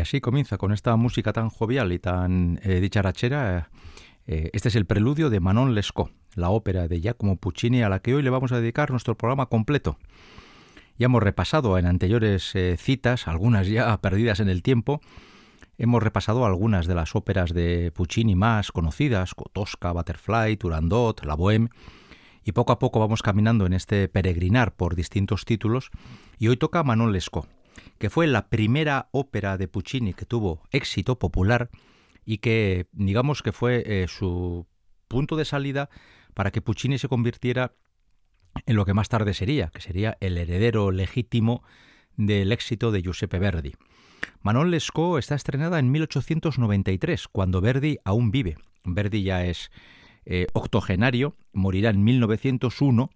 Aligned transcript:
así 0.00 0.20
comienza 0.20 0.58
con 0.58 0.72
esta 0.72 0.96
música 0.96 1.32
tan 1.32 1.48
jovial 1.48 1.92
y 1.92 1.98
tan 1.98 2.60
eh, 2.62 2.80
dicharachera. 2.80 3.70
Eh, 4.26 4.50
este 4.52 4.68
es 4.68 4.76
el 4.76 4.86
preludio 4.86 5.30
de 5.30 5.40
Manon 5.40 5.74
Lescaut, 5.74 6.12
la 6.34 6.50
ópera 6.50 6.88
de 6.88 7.00
Giacomo 7.00 7.36
Puccini 7.36 7.82
a 7.82 7.88
la 7.88 8.00
que 8.00 8.14
hoy 8.14 8.22
le 8.22 8.30
vamos 8.30 8.52
a 8.52 8.60
dedicar 8.60 8.90
nuestro 8.90 9.16
programa 9.16 9.46
completo. 9.46 9.98
Ya 10.98 11.06
hemos 11.06 11.22
repasado 11.22 11.78
en 11.78 11.86
anteriores 11.86 12.54
eh, 12.54 12.76
citas, 12.78 13.26
algunas 13.28 13.66
ya 13.66 13.96
perdidas 14.00 14.40
en 14.40 14.48
el 14.48 14.62
tiempo, 14.62 15.00
hemos 15.78 16.02
repasado 16.02 16.44
algunas 16.44 16.86
de 16.86 16.94
las 16.94 17.16
óperas 17.16 17.54
de 17.54 17.92
Puccini 17.94 18.34
más 18.34 18.72
conocidas, 18.72 19.34
Tosca, 19.52 19.92
Butterfly, 19.92 20.56
Turandot, 20.56 21.24
La 21.24 21.36
Bohème, 21.36 21.70
y 22.44 22.52
poco 22.52 22.72
a 22.72 22.78
poco 22.78 23.00
vamos 23.00 23.22
caminando 23.22 23.66
en 23.66 23.72
este 23.72 24.08
peregrinar 24.08 24.74
por 24.74 24.94
distintos 24.94 25.44
títulos, 25.44 25.90
y 26.38 26.48
hoy 26.48 26.56
toca 26.56 26.82
Manon 26.82 27.12
Lescaut 27.12 27.48
que 27.98 28.10
fue 28.10 28.26
la 28.26 28.48
primera 28.48 29.08
ópera 29.12 29.58
de 29.58 29.68
Puccini 29.68 30.14
que 30.14 30.26
tuvo 30.26 30.62
éxito 30.70 31.18
popular 31.18 31.70
y 32.24 32.38
que 32.38 32.86
digamos 32.92 33.42
que 33.42 33.52
fue 33.52 33.82
eh, 33.86 34.06
su 34.08 34.66
punto 35.08 35.36
de 35.36 35.44
salida 35.44 35.90
para 36.34 36.50
que 36.50 36.62
Puccini 36.62 36.98
se 36.98 37.08
convirtiera 37.08 37.74
en 38.66 38.76
lo 38.76 38.84
que 38.84 38.94
más 38.94 39.08
tarde 39.08 39.34
sería, 39.34 39.68
que 39.68 39.80
sería 39.80 40.16
el 40.20 40.38
heredero 40.38 40.90
legítimo 40.90 41.62
del 42.16 42.52
éxito 42.52 42.90
de 42.90 43.02
Giuseppe 43.02 43.38
Verdi. 43.38 43.72
Manon 44.42 44.70
Lescaut 44.70 45.18
está 45.18 45.34
estrenada 45.34 45.78
en 45.78 45.90
1893, 45.90 47.28
cuando 47.28 47.60
Verdi 47.60 47.98
aún 48.04 48.30
vive. 48.30 48.56
Verdi 48.84 49.22
ya 49.22 49.44
es 49.44 49.70
eh, 50.24 50.46
octogenario, 50.52 51.36
morirá 51.52 51.90
en 51.90 52.04
1901 52.04 53.10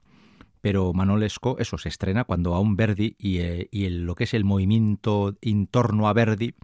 pero 0.64 0.94
Manolesco, 0.94 1.58
eso, 1.58 1.76
se 1.76 1.90
estrena 1.90 2.24
cuando 2.24 2.54
aún 2.54 2.74
Verdi 2.74 3.16
y, 3.18 3.40
eh, 3.40 3.68
lo 3.90 4.14
que 4.14 4.24
es 4.24 4.32
el 4.32 4.44
movimiento 4.44 5.36
en 5.42 5.66
torno 5.66 6.08
a 6.08 6.14
Verdi 6.14 6.54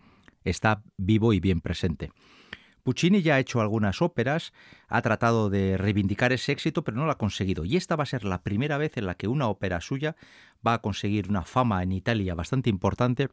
está 0.42 0.82
vivo 0.96 1.34
y 1.34 1.40
bien 1.40 1.60
presente. 1.60 2.10
Puccini 2.82 3.20
ya 3.20 3.34
ha 3.34 3.40
hecho 3.40 3.60
algunas 3.60 4.00
óperas, 4.00 4.54
ha 4.88 5.02
tratado 5.02 5.50
de 5.50 5.76
reivindicar 5.76 6.32
ese 6.32 6.50
éxito, 6.50 6.82
pero 6.82 6.96
no 6.96 7.04
lo 7.04 7.12
ha 7.12 7.18
conseguido. 7.18 7.66
Y 7.66 7.76
esta 7.76 7.94
va 7.94 8.04
a 8.04 8.06
ser 8.06 8.24
la 8.24 8.42
primera 8.42 8.78
vez 8.78 8.96
en 8.96 9.04
la 9.04 9.16
que 9.16 9.28
una 9.28 9.48
ópera 9.48 9.82
suya 9.82 10.16
va 10.66 10.72
a 10.72 10.80
conseguir 10.80 11.28
una 11.28 11.42
fama 11.42 11.82
en 11.82 11.92
Italia 11.92 12.34
bastante 12.34 12.70
importante 12.70 13.28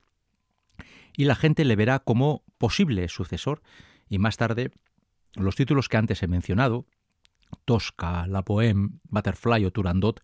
y 1.16 1.24
la 1.24 1.36
gente 1.36 1.64
le 1.64 1.78
verá 1.78 2.00
como 2.00 2.44
posible 2.58 3.08
sucesor. 3.08 3.62
Y 4.10 4.20
más 4.20 4.36
tarde, 4.36 4.72
los 5.36 5.56
títulos 5.56 5.88
que 5.88 5.96
antes 5.96 6.22
he 6.24 6.28
mencionado, 6.28 6.88
Tosca, 7.64 8.28
La 8.28 8.44
Bohème, 8.44 9.00
Butterfly 9.06 9.64
o 9.64 9.72
Turandot, 9.72 10.20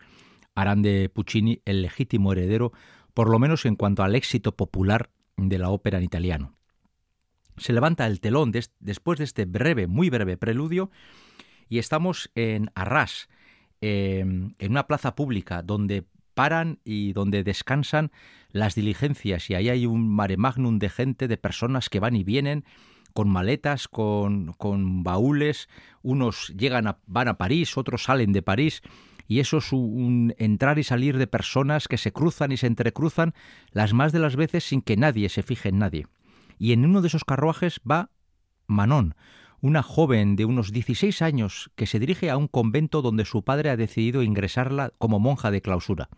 harán 0.56 0.82
de 0.82 1.10
Puccini 1.10 1.62
el 1.66 1.82
legítimo 1.82 2.32
heredero, 2.32 2.72
por 3.14 3.30
lo 3.30 3.40
menos 3.40 3.66
en 3.66 3.76
cuanto 3.76 4.04
al 4.04 4.16
éxito 4.16 4.56
popular 4.56 5.10
de 5.38 5.58
la 5.58 5.70
ópera 5.70 5.98
en 5.98 6.04
italiano. 6.04 6.54
Se 7.58 7.74
levanta 7.74 8.08
el 8.08 8.20
telón 8.20 8.52
después 8.80 9.20
de 9.20 9.26
este 9.26 9.46
breve, 9.46 9.88
muy 9.88 10.10
breve 10.10 10.38
preludio 10.38 10.90
y 11.70 11.78
estamos 11.78 12.32
en 12.36 12.72
Arras, 12.76 13.30
em, 13.82 14.56
en 14.58 14.72
una 14.72 14.88
plaza 14.88 15.16
pública 15.16 15.62
donde 15.62 16.06
paran 16.34 16.80
y 16.84 17.14
donde 17.14 17.44
descansan 17.44 18.12
las 18.52 18.76
diligencias 18.76 19.50
y 19.50 19.56
ahí 19.56 19.70
hay 19.70 19.86
un 19.86 20.10
mare 20.10 20.38
magnum 20.38 20.80
de 20.80 20.90
gente, 20.90 21.28
de 21.28 21.38
personas 21.38 21.90
que 21.90 22.00
van 22.00 22.16
y 22.16 22.24
vienen 22.24 22.66
con 23.14 23.30
maletas, 23.30 23.88
con, 23.88 24.54
con 24.54 25.04
baúles, 25.04 25.70
unos 26.02 26.48
llegan 26.58 26.88
a, 26.88 26.98
van 27.06 27.28
a 27.28 27.38
París, 27.38 27.78
otros 27.78 28.04
salen 28.04 28.34
de 28.34 28.42
París 28.42 28.82
y 29.28 29.40
eso 29.40 29.58
es 29.58 29.72
un 29.72 30.34
entrar 30.38 30.80
y 30.80 30.84
salir 30.84 31.18
de 31.18 31.28
personas 31.28 31.88
que 31.88 31.98
se 31.98 32.12
cruzan 32.12 32.52
y 32.52 32.58
se 32.58 32.68
entrecruzan 32.68 33.34
las 33.72 33.94
más 33.94 34.12
de 34.12 34.20
las 34.20 34.36
veces 34.36 34.64
sin 34.64 34.82
que 34.82 34.98
nadie 34.98 35.30
se 35.30 35.44
fije 35.44 35.70
en 35.70 35.80
nadie. 35.80 36.08
Y 36.60 36.74
en 36.74 36.86
uno 36.86 37.02
de 37.02 37.08
esos 37.08 37.26
carruajes 37.26 37.80
va 37.90 38.10
Manon, 38.68 39.16
una 39.62 39.82
joven 39.82 40.36
de 40.36 40.46
unos 40.46 40.72
16 40.72 41.22
años 41.22 41.72
que 41.76 41.88
se 41.88 42.00
dirige 42.00 42.30
a 42.30 42.38
un 42.38 42.48
convento 42.48 43.02
donde 43.02 43.26
su 43.26 43.44
padre 43.44 43.70
ha 43.70 43.78
decidido 43.78 44.24
ingresarla 44.24 44.92
como 44.98 45.20
monja 45.20 45.52
de 45.52 45.62
clausura. 45.62 46.10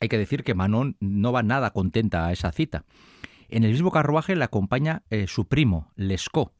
Hay 0.00 0.08
que 0.08 0.18
decir 0.18 0.44
que 0.44 0.54
Manon 0.54 0.96
no 1.00 1.32
va 1.32 1.42
nada 1.42 1.70
contenta 1.70 2.26
a 2.26 2.32
esa 2.32 2.52
cita. 2.52 2.84
En 3.48 3.64
el 3.64 3.72
mismo 3.72 3.90
carruaje 3.90 4.36
le 4.36 4.44
acompaña 4.44 5.02
eh, 5.10 5.26
su 5.28 5.46
primo, 5.46 5.92
Lescaut, 5.96 6.52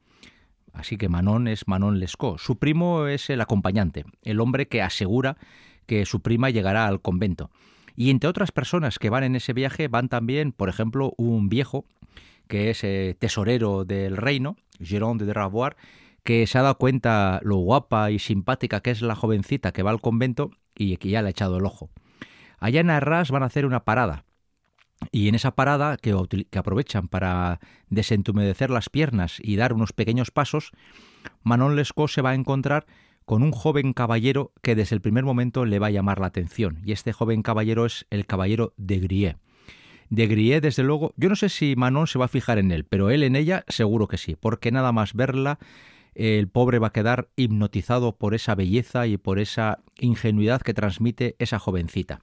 Así 0.73 0.97
que 0.97 1.07
Manon 1.07 1.47
es 1.47 1.67
Manon 1.67 1.99
Lescaut. 1.99 2.39
Su 2.39 2.57
primo 2.57 3.07
es 3.07 3.29
el 3.29 3.41
acompañante, 3.41 4.05
el 4.23 4.39
hombre 4.39 4.67
que 4.67 4.81
asegura 4.81 5.37
que 5.85 6.05
su 6.05 6.21
prima 6.21 6.49
llegará 6.49 6.87
al 6.87 7.01
convento. 7.01 7.51
Y 7.95 8.09
entre 8.09 8.29
otras 8.29 8.51
personas 8.51 8.97
que 8.97 9.11
van 9.11 9.23
en 9.23 9.35
ese 9.35 9.53
viaje 9.53 9.87
van 9.87 10.09
también, 10.09 10.51
por 10.51 10.69
ejemplo, 10.69 11.13
un 11.17 11.47
viejo 11.47 11.85
que 12.47 12.71
es 12.71 12.83
eh, 12.83 13.15
tesorero 13.17 13.85
del 13.85 14.17
reino, 14.17 14.57
Jérôme 14.79 15.23
de 15.23 15.33
Ravoir, 15.33 15.77
que 16.23 16.47
se 16.47 16.57
ha 16.57 16.63
dado 16.63 16.77
cuenta 16.77 17.39
lo 17.43 17.57
guapa 17.57 18.11
y 18.11 18.19
simpática 18.19 18.81
que 18.81 18.91
es 18.91 19.01
la 19.01 19.15
jovencita 19.15 19.71
que 19.71 19.83
va 19.83 19.91
al 19.91 20.01
convento 20.01 20.51
y 20.75 20.97
que 20.97 21.09
ya 21.09 21.21
le 21.21 21.27
ha 21.27 21.31
echado 21.31 21.57
el 21.57 21.65
ojo. 21.65 21.89
Allá 22.59 22.81
en 22.81 22.89
Arras 22.89 23.29
van 23.29 23.43
a 23.43 23.47
hacer 23.47 23.65
una 23.65 23.83
parada 23.83 24.25
y 25.11 25.27
en 25.27 25.35
esa 25.35 25.51
parada, 25.51 25.97
que, 25.97 26.15
aprovechan 26.57 27.07
para 27.07 27.59
desentumedecer 27.89 28.69
las 28.69 28.89
piernas 28.89 29.37
y 29.41 29.55
dar 29.55 29.73
unos 29.73 29.93
pequeños 29.93 30.31
pasos, 30.31 30.71
Manon 31.43 31.75
Lescaut 31.75 32.09
se 32.09 32.21
va 32.21 32.31
a 32.31 32.35
encontrar 32.35 32.85
con 33.25 33.43
un 33.43 33.51
joven 33.51 33.93
caballero 33.93 34.51
que 34.61 34.75
desde 34.75 34.95
el 34.95 35.01
primer 35.01 35.23
momento 35.23 35.65
le 35.65 35.79
va 35.79 35.87
a 35.87 35.91
llamar 35.91 36.19
la 36.19 36.27
atención. 36.27 36.81
Y 36.85 36.91
este 36.91 37.13
joven 37.13 37.41
caballero 37.41 37.85
es 37.85 38.05
el 38.09 38.25
caballero 38.25 38.73
de 38.77 38.99
Grie. 38.99 39.37
De 40.09 40.27
Grie, 40.27 40.61
desde 40.61 40.83
luego, 40.83 41.13
yo 41.15 41.29
no 41.29 41.35
sé 41.35 41.49
si 41.49 41.75
Manon 41.75 42.07
se 42.07 42.19
va 42.19 42.25
a 42.25 42.29
fijar 42.29 42.57
en 42.57 42.71
él, 42.71 42.83
pero 42.83 43.09
él 43.09 43.23
en 43.23 43.35
ella 43.35 43.63
seguro 43.67 44.07
que 44.07 44.17
sí, 44.17 44.35
porque 44.35 44.71
nada 44.71 44.91
más 44.91 45.13
verla, 45.13 45.59
el 46.13 46.47
pobre 46.49 46.79
va 46.79 46.87
a 46.87 46.93
quedar 46.93 47.29
hipnotizado 47.35 48.17
por 48.17 48.35
esa 48.35 48.55
belleza 48.55 49.07
y 49.07 49.17
por 49.17 49.39
esa 49.39 49.79
ingenuidad 49.97 50.61
que 50.61 50.73
transmite 50.73 51.35
esa 51.39 51.59
jovencita. 51.59 52.21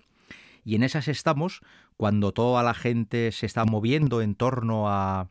Y 0.64 0.74
en 0.74 0.82
esas 0.82 1.08
estamos 1.08 1.60
cuando 1.96 2.32
toda 2.32 2.62
la 2.62 2.74
gente 2.74 3.32
se 3.32 3.46
está 3.46 3.64
moviendo 3.64 4.22
en 4.22 4.34
torno 4.34 4.88
a, 4.88 5.28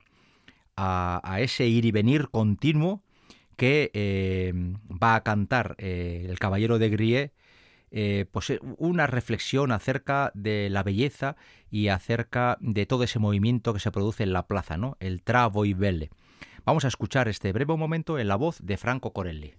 a, 0.75 1.39
ese 1.41 1.67
ir 1.67 1.85
y 1.85 1.91
venir 1.91 2.29
continuo 2.29 3.01
que 3.57 3.91
eh, 3.93 4.53
va 4.91 5.15
a 5.15 5.23
cantar 5.23 5.75
eh, 5.77 6.27
el 6.29 6.39
caballero 6.39 6.79
de 6.79 6.89
Grie, 6.89 7.33
eh, 7.91 8.25
pues 8.31 8.53
una 8.77 9.07
reflexión 9.07 9.71
acerca 9.71 10.31
de 10.33 10.69
la 10.69 10.83
belleza 10.83 11.35
y 11.69 11.89
acerca 11.89 12.57
de 12.61 12.85
todo 12.85 13.03
ese 13.03 13.19
movimiento 13.19 13.73
que 13.73 13.79
se 13.79 13.91
produce 13.91 14.23
en 14.23 14.31
la 14.31 14.47
plaza, 14.47 14.77
¿no? 14.77 14.95
El 14.99 15.23
travo 15.23 15.65
y 15.65 15.73
belle. 15.73 16.09
Vamos 16.65 16.85
a 16.85 16.87
escuchar 16.87 17.27
este 17.27 17.51
breve 17.51 17.75
momento 17.75 18.19
en 18.19 18.27
la 18.27 18.35
voz 18.35 18.59
de 18.61 18.77
Franco 18.77 19.11
Corelli. 19.11 19.55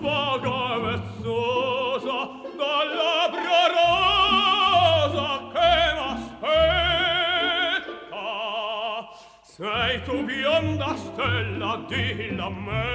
vaga 0.00 0.78
vezzosa 0.78 2.18
dal 2.56 2.88
labbra 3.00 3.62
rosa 3.76 5.28
che 5.52 5.74
m'aspetta. 5.96 6.66
Sei 9.42 10.02
tu 10.04 10.16
bionda 10.24 10.96
stella 10.96 11.72
dilla 11.88 12.44
a 12.44 12.50
me. 12.50 12.86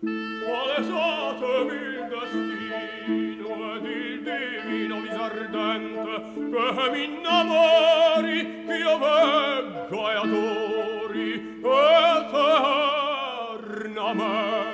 Quale 0.00 0.78
stato 0.84 1.64
mil 1.68 1.96
destino 2.12 3.50
ed 3.74 3.84
il 3.84 4.16
divino 4.22 4.96
visardente 5.00 6.12
che 6.34 6.90
mi 6.90 6.90
m'innamori 6.90 8.38
che 8.66 8.74
io 8.76 8.94
veggo 8.98 10.00
e 10.10 10.14
adori 10.14 11.30
eternamente 14.00 14.69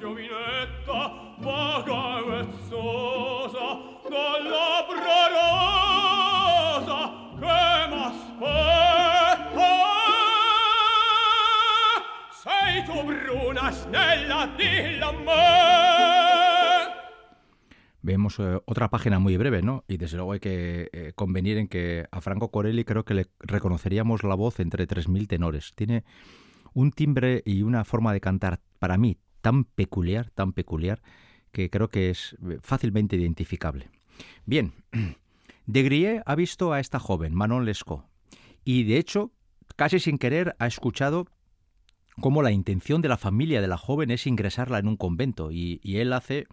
giovinetta, 0.00 1.34
vaga 1.40 2.18
e 2.18 2.22
vezzosa, 2.24 3.66
dalla 4.08 4.86
rosa 5.36 6.98
che 7.38 7.86
m'aspetta. 7.90 8.88
Vemos 18.02 18.38
eh, 18.38 18.58
otra 18.64 18.88
página 18.88 19.18
muy 19.18 19.36
breve, 19.36 19.60
¿no? 19.60 19.84
Y 19.86 19.98
desde 19.98 20.16
luego 20.16 20.32
hay 20.32 20.40
que 20.40 20.88
eh, 20.92 21.12
convenir 21.14 21.58
en 21.58 21.68
que 21.68 22.06
a 22.10 22.22
Franco 22.22 22.50
Corelli 22.50 22.84
creo 22.84 23.04
que 23.04 23.12
le 23.12 23.26
reconoceríamos 23.40 24.24
la 24.24 24.34
voz 24.34 24.58
entre 24.60 24.88
3.000 24.88 25.28
tenores. 25.28 25.72
Tiene 25.74 26.04
un 26.72 26.92
timbre 26.92 27.42
y 27.44 27.60
una 27.60 27.84
forma 27.84 28.14
de 28.14 28.20
cantar 28.20 28.60
para 28.78 28.96
mí 28.96 29.18
tan 29.40 29.64
peculiar, 29.64 30.30
tan 30.30 30.52
peculiar, 30.52 31.02
que 31.52 31.70
creo 31.70 31.88
que 31.88 32.10
es 32.10 32.36
eh, 32.48 32.58
fácilmente 32.60 33.16
identificable. 33.16 33.88
Bien, 34.46 34.72
de 35.66 35.82
Grie 35.82 36.22
ha 36.24 36.34
visto 36.34 36.72
a 36.72 36.80
esta 36.80 36.98
joven, 36.98 37.34
Manon 37.34 37.64
Lescaut, 37.64 38.04
y 38.64 38.84
de 38.84 38.98
hecho, 38.98 39.32
casi 39.76 39.98
sin 39.98 40.18
querer, 40.18 40.54
ha 40.58 40.66
escuchado 40.66 41.26
cómo 42.20 42.42
la 42.42 42.52
intención 42.52 43.02
de 43.02 43.08
la 43.08 43.16
familia 43.16 43.60
de 43.60 43.68
la 43.68 43.78
joven 43.78 44.10
es 44.10 44.26
ingresarla 44.26 44.78
en 44.78 44.88
un 44.88 44.96
convento, 44.96 45.50
y, 45.50 45.80
y 45.82 45.98
él 45.98 46.12
hace 46.12 46.46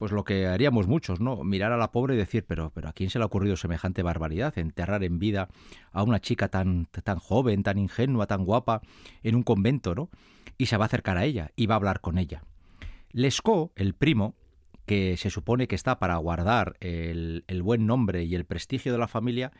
pues 0.00 0.12
lo 0.12 0.24
que 0.24 0.46
haríamos 0.46 0.86
muchos, 0.86 1.20
¿no? 1.20 1.44
Mirar 1.44 1.72
a 1.72 1.76
la 1.76 1.92
pobre 1.92 2.14
y 2.14 2.16
decir, 2.16 2.46
pero, 2.48 2.70
pero 2.74 2.88
¿a 2.88 2.94
quién 2.94 3.10
se 3.10 3.18
le 3.18 3.22
ha 3.22 3.26
ocurrido 3.26 3.54
semejante 3.58 4.02
barbaridad? 4.02 4.56
Enterrar 4.56 5.04
en 5.04 5.18
vida 5.18 5.50
a 5.92 6.02
una 6.02 6.20
chica 6.20 6.48
tan, 6.48 6.86
tan 6.86 7.18
joven, 7.18 7.62
tan 7.62 7.76
ingenua, 7.76 8.26
tan 8.26 8.46
guapa, 8.46 8.80
en 9.22 9.34
un 9.34 9.42
convento, 9.42 9.94
¿no? 9.94 10.08
Y 10.60 10.66
se 10.66 10.76
va 10.76 10.84
a 10.84 10.88
acercar 10.88 11.16
a 11.16 11.24
ella 11.24 11.52
y 11.56 11.64
va 11.64 11.74
a 11.74 11.76
hablar 11.76 12.02
con 12.02 12.18
ella. 12.18 12.44
Lescaut, 13.12 13.72
el 13.76 13.94
primo, 13.94 14.34
que 14.84 15.16
se 15.16 15.30
supone 15.30 15.68
que 15.68 15.74
está 15.74 15.98
para 15.98 16.18
guardar 16.18 16.76
el, 16.80 17.44
buen 17.62 17.86
nombre 17.86 18.24
y 18.24 18.34
el 18.34 18.44
prestigio 18.44 18.92
de 18.92 18.98
la 18.98 19.08
familia, 19.08 19.52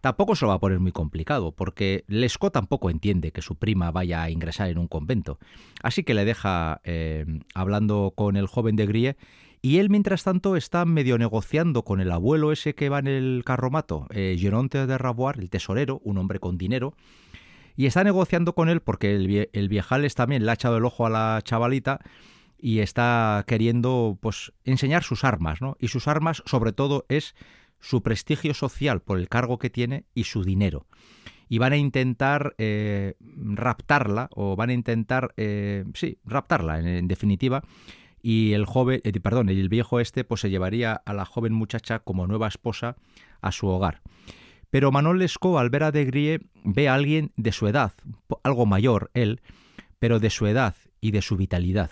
tampoco 0.00 0.34
se 0.34 0.44
lo 0.44 0.48
va 0.48 0.54
a 0.54 0.58
poner 0.58 0.80
muy 0.80 0.90
complicado, 0.90 1.52
porque 1.52 2.04
Lescaut 2.08 2.52
tampoco 2.52 2.90
entiende 2.90 3.30
que 3.30 3.42
su 3.42 3.54
prima 3.54 3.92
vaya 3.92 4.24
a 4.24 4.30
ingresar 4.30 4.68
en 4.70 4.78
un 4.78 4.88
convento. 4.88 5.38
Así 5.84 6.02
que 6.02 6.14
le 6.14 6.24
deja 6.24 6.80
eh, 6.82 7.26
hablando 7.54 8.12
con 8.16 8.36
el 8.36 8.48
joven 8.48 8.74
de 8.74 8.86
Grie 8.86 9.16
y 9.62 9.78
él, 9.78 9.90
mientras 9.90 10.24
tanto, 10.24 10.56
está 10.56 10.84
medio 10.86 11.16
negociando 11.16 11.84
con 11.84 12.00
el 12.00 12.10
abuelo 12.10 12.50
ese 12.50 12.74
que 12.74 12.88
va 12.88 12.98
en 12.98 13.06
el 13.06 13.42
carromato, 13.44 14.06
eh, 14.10 14.36
Geronte 14.36 14.86
de 14.86 14.98
Ravoir, 14.98 15.38
el 15.38 15.50
tesorero, 15.50 16.00
un 16.02 16.16
hombre 16.18 16.40
con 16.40 16.56
dinero, 16.56 16.94
y 17.76 17.86
está 17.86 18.04
negociando 18.04 18.54
con 18.54 18.68
él 18.68 18.80
porque 18.80 19.14
el, 19.14 19.48
el 19.52 19.68
viejales 19.68 20.14
también 20.14 20.44
le 20.44 20.50
ha 20.50 20.54
echado 20.54 20.76
el 20.76 20.84
ojo 20.84 21.06
a 21.06 21.10
la 21.10 21.40
chavalita 21.42 22.00
y 22.58 22.80
está 22.80 23.44
queriendo 23.46 24.18
pues 24.20 24.52
enseñar 24.64 25.02
sus 25.02 25.24
armas, 25.24 25.60
¿no? 25.60 25.76
Y 25.80 25.88
sus 25.88 26.08
armas, 26.08 26.42
sobre 26.46 26.72
todo, 26.72 27.06
es 27.08 27.34
su 27.80 28.02
prestigio 28.02 28.54
social 28.54 29.00
por 29.00 29.18
el 29.18 29.28
cargo 29.28 29.58
que 29.58 29.70
tiene 29.70 30.04
y 30.14 30.24
su 30.24 30.44
dinero. 30.44 30.86
Y 31.48 31.58
van 31.58 31.72
a 31.72 31.76
intentar 31.76 32.54
eh, 32.58 33.14
raptarla, 33.18 34.28
o 34.34 34.54
van 34.54 34.70
a 34.70 34.74
intentar, 34.74 35.34
eh, 35.36 35.84
sí, 35.94 36.18
raptarla, 36.24 36.78
en 36.78 37.08
definitiva, 37.08 37.64
y 38.22 38.52
el 38.52 38.66
joven, 38.66 39.00
eh, 39.02 39.18
perdón, 39.20 39.48
el 39.48 39.68
viejo 39.68 39.98
este 39.98 40.24
pues 40.24 40.42
se 40.42 40.50
llevaría 40.50 40.92
a 40.92 41.12
la 41.14 41.24
joven 41.24 41.52
muchacha 41.52 42.00
como 42.00 42.26
nueva 42.26 42.48
esposa 42.48 42.96
a 43.40 43.50
su 43.50 43.66
hogar. 43.66 44.02
Pero 44.70 44.92
Manon 44.92 45.18
Lescaut 45.18 45.58
al 45.58 45.70
ver 45.70 45.82
a 45.82 45.90
Degrie 45.90 46.40
ve 46.64 46.88
a 46.88 46.94
alguien 46.94 47.32
de 47.36 47.52
su 47.52 47.66
edad, 47.66 47.92
algo 48.44 48.66
mayor 48.66 49.10
él, 49.14 49.40
pero 49.98 50.20
de 50.20 50.30
su 50.30 50.46
edad 50.46 50.76
y 51.00 51.10
de 51.10 51.22
su 51.22 51.36
vitalidad. 51.36 51.90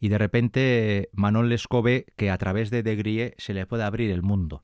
Y 0.00 0.08
de 0.08 0.18
repente 0.18 1.10
Manon 1.12 1.48
Lescaut 1.48 1.84
ve 1.84 2.06
que 2.16 2.30
a 2.30 2.38
través 2.38 2.70
de 2.70 2.82
Degrie 2.82 3.34
se 3.38 3.54
le 3.54 3.66
puede 3.66 3.84
abrir 3.84 4.10
el 4.10 4.22
mundo. 4.22 4.62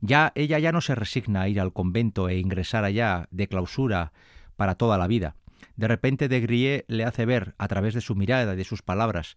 Ya 0.00 0.32
ella 0.34 0.58
ya 0.58 0.72
no 0.72 0.80
se 0.80 0.94
resigna 0.94 1.42
a 1.42 1.48
ir 1.48 1.60
al 1.60 1.72
convento 1.72 2.28
e 2.28 2.38
ingresar 2.38 2.84
allá 2.84 3.28
de 3.30 3.48
clausura 3.48 4.12
para 4.56 4.76
toda 4.76 4.98
la 4.98 5.06
vida. 5.06 5.36
De 5.76 5.88
repente 5.88 6.28
Degrie 6.28 6.84
le 6.88 7.04
hace 7.04 7.26
ver 7.26 7.54
a 7.58 7.68
través 7.68 7.94
de 7.94 8.00
su 8.00 8.14
mirada 8.14 8.54
y 8.54 8.56
de 8.56 8.64
sus 8.64 8.82
palabras 8.82 9.36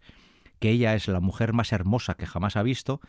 que 0.58 0.70
ella 0.70 0.94
es 0.94 1.08
la 1.08 1.20
mujer 1.20 1.52
más 1.52 1.72
hermosa 1.72 2.14
que 2.14 2.26
jamás 2.26 2.56
ha 2.56 2.62
visto 2.62 3.00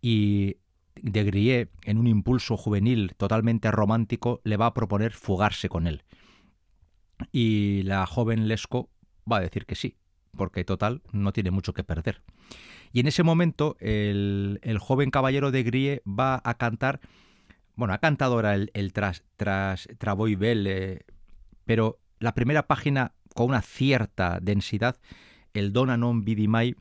y 0.00 0.56
de 1.02 1.24
Grie, 1.24 1.68
en 1.82 1.98
un 1.98 2.06
impulso 2.06 2.56
juvenil 2.56 3.14
totalmente 3.16 3.70
romántico, 3.70 4.40
le 4.44 4.56
va 4.56 4.66
a 4.66 4.74
proponer 4.74 5.12
fugarse 5.12 5.68
con 5.68 5.86
él. 5.86 6.02
Y 7.32 7.82
la 7.82 8.06
joven 8.06 8.48
Lesco 8.48 8.90
va 9.30 9.38
a 9.38 9.40
decir 9.40 9.66
que 9.66 9.74
sí, 9.74 9.96
porque 10.36 10.64
total 10.64 11.02
no 11.12 11.32
tiene 11.32 11.50
mucho 11.50 11.74
que 11.74 11.84
perder. 11.84 12.22
Y 12.92 13.00
en 13.00 13.06
ese 13.06 13.22
momento 13.22 13.76
el, 13.80 14.58
joven 14.80 15.10
caballero 15.10 15.50
de 15.50 15.62
Grie 15.62 16.02
va 16.06 16.40
a 16.44 16.54
cantar, 16.54 17.00
bueno, 17.74 17.94
ha 17.94 17.98
cantado 17.98 18.34
ahora 18.34 18.54
el, 18.54 18.92
tras, 18.92 19.24
tras 19.36 19.88
Travoy 19.98 20.34
Belle, 20.36 21.04
pero 21.64 22.00
la 22.18 22.34
primera 22.34 22.66
página 22.66 23.12
con 23.34 23.50
una 23.50 23.62
cierta 23.62 24.38
densidad, 24.40 24.96
el 25.54 25.72
Dona 25.72 25.96
non 25.96 26.24
vidi 26.24 26.48
mai, 26.48 26.74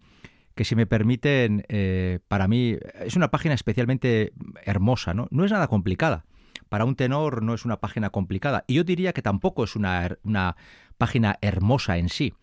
que 0.57 0.65
si 0.65 0.75
me 0.75 0.85
permiten, 0.85 1.63
eh, 1.69 2.19
para 2.27 2.49
mí 2.49 2.75
es 2.99 3.15
una 3.15 3.31
página 3.31 3.53
especialmente 3.53 4.33
hermosa, 4.65 5.13
¿no? 5.13 5.27
No 5.31 5.45
es 5.45 5.51
nada 5.51 5.67
complicada. 5.67 6.25
Para 6.67 6.83
un 6.83 6.97
tenor 6.97 7.43
no 7.43 7.53
es 7.53 7.63
una 7.63 7.79
página 7.79 8.09
complicada. 8.09 8.65
Y 8.67 8.73
yo 8.73 8.83
diría 8.83 9.13
que 9.13 9.21
tampoco 9.21 9.63
es 9.63 9.77
una, 9.77 10.17
una 10.23 10.57
página 10.97 11.37
hermosa 11.39 11.97
en 11.97 12.09
sí. 12.09 12.33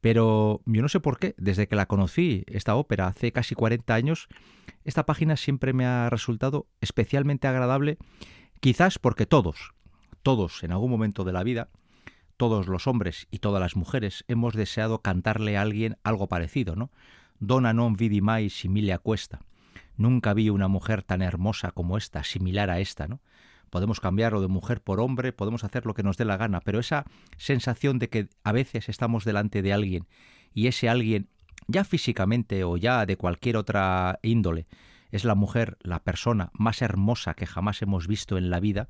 Pero 0.00 0.60
yo 0.66 0.82
no 0.82 0.88
sé 0.88 1.00
por 1.00 1.18
qué, 1.18 1.34
desde 1.38 1.66
que 1.66 1.74
la 1.74 1.86
conocí, 1.86 2.44
esta 2.46 2.76
ópera, 2.76 3.08
hace 3.08 3.32
casi 3.32 3.56
40 3.56 3.92
años, 3.92 4.28
esta 4.84 5.04
página 5.04 5.36
siempre 5.36 5.72
me 5.72 5.84
ha 5.84 6.08
resultado 6.10 6.68
especialmente 6.80 7.48
agradable, 7.48 7.98
quizás 8.60 9.00
porque 9.00 9.26
todos, 9.26 9.72
todos 10.22 10.62
en 10.62 10.70
algún 10.70 10.90
momento 10.90 11.24
de 11.24 11.32
la 11.32 11.42
vida, 11.42 11.70
todos 12.36 12.68
los 12.68 12.86
hombres 12.86 13.26
y 13.30 13.38
todas 13.38 13.60
las 13.60 13.74
mujeres 13.74 14.24
hemos 14.28 14.54
deseado 14.54 15.00
cantarle 15.00 15.56
a 15.56 15.62
alguien 15.62 15.96
algo 16.04 16.28
parecido, 16.28 16.76
¿no? 16.76 16.90
Dona 17.38 17.72
non 17.72 17.96
vidi 17.96 18.20
mai 18.20 18.48
simile 18.48 18.92
a 18.92 18.98
cuesta. 18.98 19.40
Nunca 19.96 20.34
vi 20.34 20.50
una 20.50 20.68
mujer 20.68 21.02
tan 21.02 21.22
hermosa 21.22 21.70
como 21.72 21.96
esta, 21.96 22.24
similar 22.24 22.70
a 22.70 22.80
esta, 22.80 23.08
¿no? 23.08 23.20
Podemos 23.70 24.00
cambiarlo 24.00 24.40
de 24.40 24.48
mujer 24.48 24.80
por 24.80 25.00
hombre, 25.00 25.32
podemos 25.32 25.64
hacer 25.64 25.86
lo 25.86 25.94
que 25.94 26.02
nos 26.02 26.16
dé 26.16 26.24
la 26.24 26.36
gana, 26.36 26.60
pero 26.60 26.78
esa 26.78 27.04
sensación 27.36 27.98
de 27.98 28.08
que 28.08 28.28
a 28.44 28.52
veces 28.52 28.88
estamos 28.88 29.24
delante 29.24 29.60
de 29.60 29.72
alguien 29.72 30.06
y 30.54 30.68
ese 30.68 30.88
alguien, 30.88 31.28
ya 31.66 31.84
físicamente 31.84 32.62
o 32.64 32.76
ya 32.76 33.04
de 33.06 33.16
cualquier 33.16 33.56
otra 33.56 34.18
índole, 34.22 34.66
es 35.10 35.24
la 35.24 35.34
mujer, 35.34 35.78
la 35.80 36.04
persona 36.04 36.50
más 36.54 36.80
hermosa 36.80 37.34
que 37.34 37.46
jamás 37.46 37.82
hemos 37.82 38.06
visto 38.06 38.38
en 38.38 38.50
la 38.50 38.60
vida, 38.60 38.88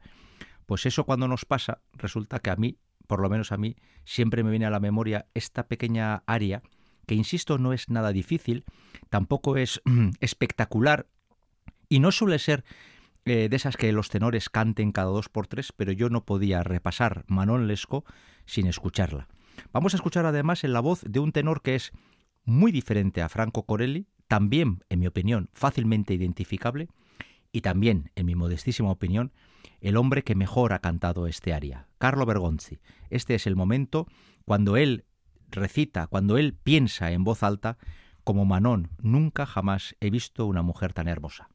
pues 0.67 0.85
eso 0.85 1.05
cuando 1.05 1.27
nos 1.27 1.45
pasa, 1.45 1.81
resulta 1.95 2.41
que 2.41 2.51
a 2.51 2.57
mí, 2.57 2.79
por 3.07 3.21
lo 3.21 3.31
menos 3.31 3.53
a 3.53 3.57
mí, 3.57 3.77
siempre 4.05 4.43
me 4.43 4.51
viene 4.51 4.67
a 4.67 4.71
la 4.71 4.81
memoria 4.81 5.27
esta 5.35 5.69
pequeña 5.69 6.23
área 6.27 6.63
que 7.07 7.15
insisto 7.15 7.59
no 7.59 7.73
es 7.73 7.89
nada 7.89 8.13
difícil, 8.13 8.65
tampoco 9.09 9.57
es 9.57 9.81
espectacular 10.21 11.07
y 11.89 12.01
no 12.01 12.13
suele 12.13 12.39
ser 12.39 12.65
eh, 13.25 13.49
de 13.49 13.57
esas 13.57 13.77
que 13.77 13.93
los 13.93 14.09
tenores 14.09 14.49
canten 14.49 14.93
cada 14.93 15.11
dos 15.11 15.29
por 15.29 15.47
tres, 15.47 15.73
pero 15.73 15.93
yo 15.93 16.11
no 16.11 16.25
podía 16.25 16.63
repasar 16.63 17.25
Manon 17.27 17.67
Lescaut 17.67 18.05
sin 18.45 18.67
escucharla. 18.67 19.29
Vamos 19.73 19.95
a 19.95 19.97
escuchar 19.97 20.27
además 20.27 20.65
en 20.65 20.73
la 20.73 20.81
voz 20.81 21.03
de 21.03 21.19
un 21.19 21.33
tenor 21.33 21.63
que 21.63 21.75
es 21.75 21.93
muy 22.45 22.71
diferente 22.71 23.23
a 23.23 23.29
Franco 23.29 23.65
Corelli, 23.65 24.07
también, 24.29 24.85
en 24.89 25.01
mi 25.01 25.07
opinión, 25.07 25.51
fácilmente 25.55 26.15
identificable, 26.15 26.89
y 27.53 27.63
también, 27.63 28.11
en 28.17 28.27
mi 28.27 28.35
modestísima 28.35 28.91
opinión, 28.91 29.33
el 29.81 29.97
hombre 29.97 30.23
que 30.23 30.35
mejor 30.35 30.73
ha 30.73 30.81
cantado 30.81 31.27
este 31.27 31.53
aria, 31.53 31.89
Carlo 31.99 32.27
Bergonzi. 32.27 32.79
Este 33.11 33.35
es 33.35 33.47
el 33.47 33.57
momento 33.57 34.07
cuando 34.45 34.77
él 34.77 35.05
recita, 35.51 36.07
cuando 36.07 36.39
él 36.39 36.55
piensa 36.55 37.11
en 37.13 37.25
voz 37.25 37.43
alta, 37.43 37.79
como 38.25 38.45
Manón, 38.45 38.91
nunca 39.01 39.47
jamás 39.47 39.97
he 40.01 40.11
visto 40.11 40.47
una 40.47 40.63
mujer 40.63 40.93
tan 40.93 41.09
hermosa. 41.09 41.49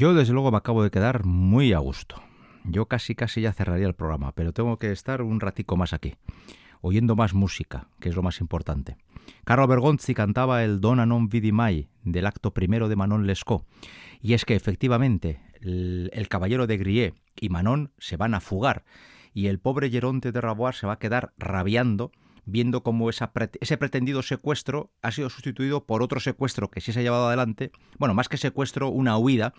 Yo 0.00 0.14
desde 0.14 0.32
luego 0.32 0.50
me 0.50 0.56
acabo 0.56 0.82
de 0.82 0.90
quedar 0.90 1.26
muy 1.26 1.74
a 1.74 1.78
gusto. 1.78 2.22
Yo 2.64 2.86
casi 2.86 3.14
casi 3.14 3.42
ya 3.42 3.52
cerraría 3.52 3.86
el 3.86 3.92
programa, 3.92 4.32
pero 4.32 4.54
tengo 4.54 4.78
que 4.78 4.92
estar 4.92 5.20
un 5.20 5.40
ratico 5.40 5.76
más 5.76 5.92
aquí, 5.92 6.14
oyendo 6.80 7.16
más 7.16 7.34
música, 7.34 7.86
que 8.00 8.08
es 8.08 8.16
lo 8.16 8.22
más 8.22 8.40
importante. 8.40 8.96
Carlo 9.44 9.66
Bergonzi 9.66 10.14
cantaba 10.14 10.64
el 10.64 10.80
Dona 10.80 11.04
non 11.04 11.28
vidi 11.28 11.52
mai 11.52 11.92
del 12.00 12.24
acto 12.24 12.56
primero 12.56 12.88
de 12.88 12.96
Manon 12.96 13.28
Lescaut, 13.28 13.68
y 14.24 14.32
es 14.32 14.48
que 14.48 14.56
efectivamente 14.56 15.44
el, 15.60 16.28
caballero 16.30 16.66
de 16.66 16.78
Grie 16.78 17.14
y 17.36 17.50
Manon 17.50 17.92
se 17.98 18.16
van 18.16 18.32
a 18.32 18.40
fugar, 18.40 18.88
y 19.34 19.48
el 19.52 19.60
pobre 19.60 19.90
Geronte 19.90 20.32
de 20.32 20.40
Rabois 20.40 20.80
se 20.80 20.86
va 20.86 20.94
a 20.94 20.98
quedar 20.98 21.34
rabiando 21.36 22.10
viendo 22.44 22.82
cómo 22.82 23.10
ese 23.10 23.76
pretendido 23.78 24.22
secuestro 24.22 24.92
ha 25.02 25.12
sido 25.12 25.30
sustituido 25.30 25.84
por 25.84 26.02
otro 26.02 26.20
secuestro 26.20 26.70
que 26.70 26.80
sí 26.80 26.92
se 26.92 27.00
ha 27.00 27.02
llevado 27.02 27.26
adelante, 27.26 27.72
bueno, 27.98 28.14
más 28.14 28.28
que 28.28 28.36
secuestro, 28.36 28.88
una 28.88 29.16
huida 29.18 29.54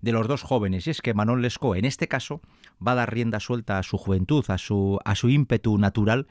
de 0.00 0.12
los 0.12 0.28
dos 0.28 0.42
jóvenes, 0.42 0.86
y 0.86 0.90
es 0.90 1.02
que 1.02 1.14
Manon 1.14 1.42
Lescaut, 1.42 1.76
en 1.76 1.84
este 1.84 2.08
caso, 2.08 2.40
va 2.84 2.92
a 2.92 2.96
dar 2.96 3.12
rienda 3.12 3.40
suelta 3.40 3.78
a 3.78 3.82
su 3.82 3.98
juventud, 3.98 4.44
a 4.48 4.58
su, 4.58 4.98
a 5.04 5.14
su 5.14 5.28
ímpetu 5.28 5.76
natural, 5.78 6.28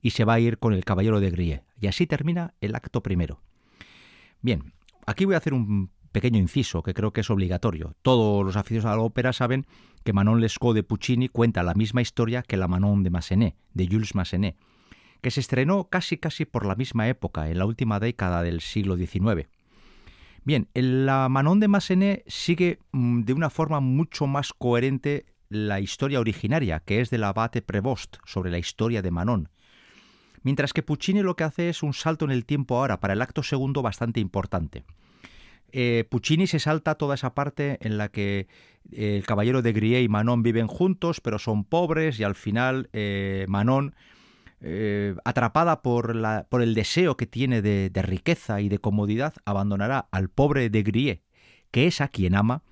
y 0.00 0.10
se 0.10 0.24
va 0.24 0.34
a 0.34 0.40
ir 0.40 0.58
con 0.58 0.72
el 0.72 0.84
caballero 0.84 1.20
de 1.20 1.30
Grie. 1.30 1.62
Y 1.80 1.88
así 1.88 2.06
termina 2.06 2.54
el 2.60 2.74
acto 2.76 3.02
primero. 3.02 3.40
Bien, 4.40 4.72
aquí 5.06 5.24
voy 5.24 5.34
a 5.34 5.38
hacer 5.38 5.54
un 5.54 5.90
pequeño 6.12 6.38
inciso 6.38 6.82
que 6.82 6.94
creo 6.94 7.12
que 7.12 7.22
es 7.22 7.30
obligatorio. 7.30 7.96
Todos 8.02 8.44
los 8.44 8.56
aficionados 8.56 8.92
a 8.92 8.96
la 8.96 9.02
ópera 9.02 9.32
saben 9.32 9.66
que 10.04 10.12
Manon 10.12 10.40
Lescaut 10.40 10.74
de 10.74 10.82
Puccini 10.82 11.28
cuenta 11.28 11.62
la 11.62 11.74
misma 11.74 12.02
historia 12.02 12.42
que 12.42 12.56
la 12.56 12.68
Manon 12.68 13.02
de 13.02 13.10
Massenet, 13.10 13.56
de 13.74 13.86
Jules 13.88 14.14
Massenet, 14.14 14.56
que 15.20 15.30
se 15.30 15.40
estrenó 15.40 15.88
casi 15.88 16.18
casi 16.18 16.44
por 16.44 16.66
la 16.66 16.74
misma 16.74 17.08
época, 17.08 17.48
en 17.50 17.58
la 17.58 17.66
última 17.66 18.00
década 18.00 18.42
del 18.42 18.60
siglo 18.60 18.96
XIX. 18.96 19.48
Bien, 20.44 20.68
la 20.74 21.28
Manon 21.28 21.60
de 21.60 21.68
Massenet 21.68 22.24
sigue 22.26 22.78
mm, 22.92 23.22
de 23.22 23.32
una 23.32 23.50
forma 23.50 23.80
mucho 23.80 24.26
más 24.26 24.52
coherente 24.52 25.26
la 25.48 25.80
historia 25.80 26.20
originaria, 26.20 26.80
que 26.80 27.00
es 27.00 27.10
del 27.10 27.24
abate 27.24 27.62
Prevost, 27.62 28.16
sobre 28.24 28.50
la 28.50 28.58
historia 28.58 29.02
de 29.02 29.10
Manon. 29.10 29.48
Mientras 30.42 30.72
que 30.72 30.82
Puccini 30.82 31.22
lo 31.22 31.36
que 31.36 31.44
hace 31.44 31.68
es 31.68 31.82
un 31.82 31.94
salto 31.94 32.24
en 32.24 32.30
el 32.30 32.46
tiempo 32.46 32.78
ahora, 32.78 33.00
para 33.00 33.14
el 33.14 33.22
acto 33.22 33.42
segundo 33.42 33.82
bastante 33.82 34.20
importante. 34.20 34.84
Eh, 35.72 36.06
Puccini 36.08 36.46
se 36.46 36.60
salta 36.60 36.94
toda 36.94 37.14
esa 37.14 37.34
parte 37.34 37.78
en 37.82 37.98
la 37.98 38.08
que 38.08 38.46
eh, 38.90 39.16
el 39.16 39.26
caballero 39.26 39.60
de 39.60 39.72
Grie 39.72 40.00
y 40.00 40.08
Manon 40.08 40.42
viven 40.42 40.66
juntos, 40.66 41.20
pero 41.20 41.38
son 41.38 41.64
pobres 41.64 42.18
y 42.20 42.24
al 42.24 42.34
final 42.34 42.88
eh, 42.92 43.44
Manon 43.48 43.94
eh, 44.60 45.14
atrapada 45.24 45.82
por, 45.82 46.16
la, 46.16 46.46
por, 46.48 46.62
el 46.62 46.74
deseo 46.74 47.16
que 47.16 47.26
tiene 47.26 47.62
de, 47.62 48.02
riqueza 48.02 48.60
y 48.60 48.68
de 48.68 48.78
comodidad, 48.78 49.34
abandonará 49.44 50.08
al 50.10 50.28
pobre 50.28 50.68
de 50.70 50.82
Grie, 50.82 51.22
que 51.70 51.86
es 51.86 52.00
a 52.00 52.08
quien 52.08 52.34
ama, 52.34 52.62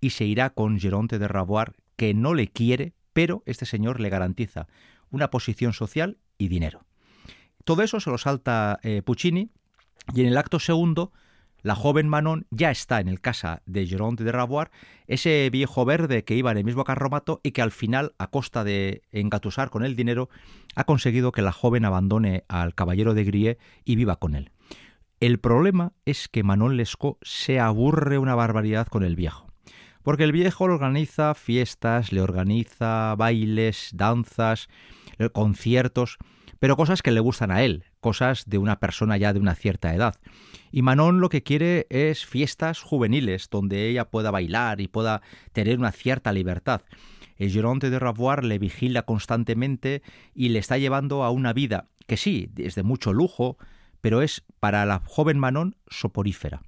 y 0.00 0.10
se 0.10 0.24
irá 0.24 0.50
con 0.50 0.78
Geronte 0.78 1.18
de 1.18 1.28
Ravoir, 1.28 1.74
que 1.96 2.14
no 2.14 2.34
le 2.34 2.48
quiere, 2.48 2.92
pero 3.12 3.42
este 3.46 3.66
señor 3.66 4.00
le 4.00 4.08
garantiza 4.08 4.66
una 5.10 5.30
posición 5.30 5.72
social 5.72 6.18
y 6.38 6.48
dinero. 6.48 6.84
Todo 7.64 7.82
eso 7.82 8.00
se 8.00 8.10
lo 8.10 8.18
salta 8.18 8.80
eh, 8.82 9.02
Puccini, 9.02 9.50
y 10.14 10.22
en 10.22 10.28
el 10.28 10.38
acto 10.38 10.58
segundo 10.58 11.12
la 11.62 11.74
joven 11.74 12.08
Manon 12.08 12.46
ya 12.50 12.70
está 12.70 13.00
en 13.00 13.08
el 13.08 13.20
casa 13.20 13.62
de 13.66 13.86
Geronte 13.86 14.24
de 14.24 14.32
Ravoir, 14.32 14.70
ese 15.06 15.48
viejo 15.50 15.84
verde 15.84 16.24
que 16.24 16.36
iba 16.36 16.50
en 16.50 16.58
el 16.58 16.64
mismo 16.64 16.84
carromato 16.84 17.40
y 17.42 17.52
que 17.52 17.62
al 17.62 17.72
final, 17.72 18.14
a 18.18 18.28
costa 18.28 18.64
de 18.64 19.02
engatusar 19.10 19.70
con 19.70 19.84
el 19.84 19.96
dinero, 19.96 20.28
ha 20.74 20.84
conseguido 20.84 21.32
que 21.32 21.42
la 21.42 21.52
joven 21.52 21.84
abandone 21.84 22.44
al 22.48 22.74
caballero 22.74 23.14
de 23.14 23.24
Grie 23.24 23.58
y 23.84 23.96
viva 23.96 24.16
con 24.16 24.34
él. 24.34 24.50
El 25.20 25.40
problema 25.40 25.92
es 26.04 26.28
que 26.28 26.44
Manon 26.44 26.76
Lescaut 26.76 27.18
se 27.22 27.58
aburre 27.58 28.18
una 28.18 28.36
barbaridad 28.36 28.86
con 28.86 29.02
el 29.02 29.16
viejo. 29.16 29.48
Porque 30.04 30.22
el 30.24 30.32
viejo 30.32 30.64
organiza 30.64 31.34
fiestas, 31.34 32.12
le 32.12 32.20
organiza 32.20 33.14
bailes, 33.16 33.90
danzas, 33.94 34.68
conciertos, 35.32 36.18
pero 36.58 36.76
cosas 36.76 37.02
que 37.02 37.10
le 37.10 37.20
gustan 37.20 37.50
a 37.50 37.62
él, 37.62 37.84
cosas 38.00 38.44
de 38.46 38.58
una 38.58 38.80
persona 38.80 39.16
ya 39.16 39.32
de 39.32 39.40
una 39.40 39.54
cierta 39.54 39.94
edad. 39.94 40.16
Y 40.70 40.82
Manon 40.82 41.20
lo 41.20 41.28
que 41.28 41.42
quiere 41.42 41.86
es 41.90 42.26
fiestas 42.26 42.82
juveniles, 42.82 43.48
donde 43.50 43.88
ella 43.88 44.10
pueda 44.10 44.30
bailar 44.30 44.80
y 44.80 44.88
pueda 44.88 45.22
tener 45.52 45.78
una 45.78 45.92
cierta 45.92 46.32
libertad. 46.32 46.82
El 47.36 47.50
Geronte 47.50 47.90
de 47.90 47.98
Ravoir 47.98 48.44
le 48.44 48.58
vigila 48.58 49.02
constantemente 49.02 50.02
y 50.34 50.48
le 50.48 50.58
está 50.58 50.78
llevando 50.78 51.22
a 51.22 51.30
una 51.30 51.52
vida 51.52 51.88
que 52.08 52.16
sí, 52.16 52.50
es 52.56 52.74
de 52.74 52.82
mucho 52.82 53.12
lujo, 53.12 53.58
pero 54.00 54.22
es 54.22 54.42
para 54.58 54.84
la 54.86 55.02
joven 55.04 55.38
Manon 55.38 55.76
soporífera. 55.88 56.62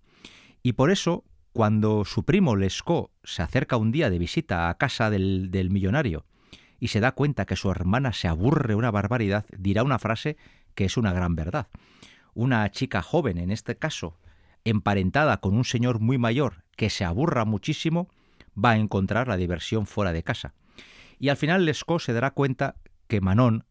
Y 0.62 0.74
por 0.74 0.90
eso, 0.90 1.24
cuando 1.52 2.04
su 2.04 2.24
primo 2.24 2.54
Lescaut 2.54 3.10
se 3.24 3.42
acerca 3.42 3.78
un 3.78 3.90
día 3.90 4.10
de 4.10 4.18
visita 4.18 4.68
a 4.68 4.76
casa 4.76 5.10
del, 5.10 5.50
del 5.50 5.70
millonario 5.70 6.26
y 6.80 6.88
se 6.88 7.00
da 7.00 7.12
cuenta 7.12 7.44
que 7.44 7.56
su 7.56 7.70
hermana 7.70 8.12
se 8.12 8.26
aburre 8.26 8.74
una 8.74 8.90
barbaridad, 8.90 9.44
dirá 9.56 9.84
una 9.84 9.98
frase 9.98 10.36
que 10.74 10.86
es 10.86 10.96
una 10.96 11.12
gran 11.12 11.36
verdad. 11.36 11.68
Una 12.34 12.68
chica 12.70 13.02
joven, 13.02 13.38
en 13.38 13.50
este 13.50 13.76
caso, 13.76 14.18
emparentada 14.64 15.36
con 15.38 15.54
un 15.54 15.64
señor 15.64 16.00
muy 16.00 16.16
mayor 16.18 16.64
que 16.76 16.90
se 16.90 17.04
aburra 17.04 17.44
muchísimo, 17.44 18.08
va 18.52 18.70
a 18.70 18.76
encontrar 18.78 19.28
la 19.28 19.36
diversión 19.36 19.86
fuera 19.86 20.12
de 20.12 20.22
casa. 20.22 20.54
Y 21.18 21.28
al 21.28 21.36
final 21.36 21.66
Lescaut 21.66 22.00
se 22.00 22.14
dará 22.14 22.30
cuenta 22.30 22.76
que 23.06 23.20
Manon, 23.20 23.64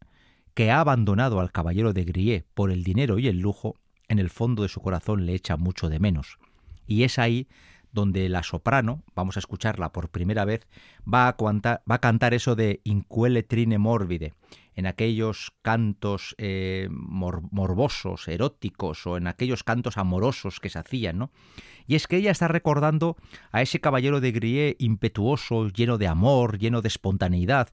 que 0.54 0.70
ha 0.70 0.80
abandonado 0.80 1.40
al 1.40 1.50
caballero 1.50 1.92
de 1.92 2.04
Grie 2.04 2.44
por 2.54 2.70
el 2.70 2.84
dinero 2.84 3.18
y 3.18 3.26
el 3.26 3.40
lujo, 3.40 3.74
en 4.08 4.18
el 4.18 4.30
fondo 4.30 4.62
de 4.62 4.68
su 4.68 4.80
corazón 4.80 5.26
le 5.26 5.34
echa 5.34 5.56
mucho 5.56 5.88
de 5.88 5.98
menos. 5.98 6.38
Y 6.86 7.02
es 7.02 7.18
ahí 7.18 7.48
donde 7.92 8.28
la 8.28 8.42
soprano, 8.42 9.02
vamos 9.14 9.36
a 9.36 9.40
escucharla 9.40 9.92
por 9.92 10.08
primera 10.08 10.44
vez, 10.44 10.66
va 11.02 11.28
a, 11.28 11.36
va 11.38 11.94
a 11.94 12.00
cantar 12.00 12.34
eso 12.34 12.56
de 12.56 12.80
Inquele 12.84 13.42
trine 13.42 13.78
morbide, 13.78 14.34
en 14.74 14.86
aquellos 14.86 15.52
cantos 15.62 16.34
eh, 16.38 16.88
morbosos, 16.90 18.28
eróticos 18.28 19.06
o 19.06 19.16
en 19.16 19.26
aquellos 19.26 19.64
cantos 19.64 19.98
amorosos 19.98 20.60
que 20.60 20.70
se 20.70 20.78
hacían, 20.78 21.18
¿no? 21.18 21.30
Y 21.86 21.96
es 21.96 22.06
que 22.06 22.16
ella 22.16 22.30
está 22.30 22.48
recordando 22.48 23.16
a 23.52 23.62
ese 23.62 23.80
caballero 23.80 24.20
de 24.20 24.32
Grie 24.32 24.76
impetuoso, 24.78 25.68
lleno 25.68 25.98
de 25.98 26.06
amor, 26.06 26.58
lleno 26.58 26.82
de 26.82 26.88
espontaneidad, 26.88 27.68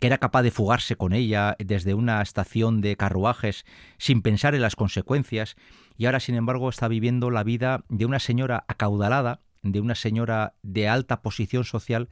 que 0.00 0.06
era 0.06 0.18
capaz 0.18 0.42
de 0.42 0.50
fugarse 0.50 0.96
con 0.96 1.12
ella 1.12 1.56
desde 1.58 1.94
una 1.94 2.22
estación 2.22 2.80
de 2.80 2.96
carruajes 2.96 3.64
sin 3.98 4.22
pensar 4.22 4.54
en 4.54 4.62
las 4.62 4.76
consecuencias, 4.76 5.56
y 5.96 6.06
ahora 6.06 6.20
sin 6.20 6.34
embargo 6.34 6.68
está 6.68 6.86
viviendo 6.88 7.30
la 7.30 7.42
vida 7.42 7.84
de 7.88 8.04
una 8.04 8.18
señora 8.18 8.64
acaudalada 8.68 9.40
de 9.72 9.80
una 9.80 9.94
señora 9.94 10.54
de 10.62 10.88
alta 10.88 11.22
posición 11.22 11.64
social, 11.64 12.08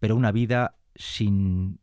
pero 0.00 0.16
una 0.16 0.32
vida 0.32 0.76
sin, 0.94 1.78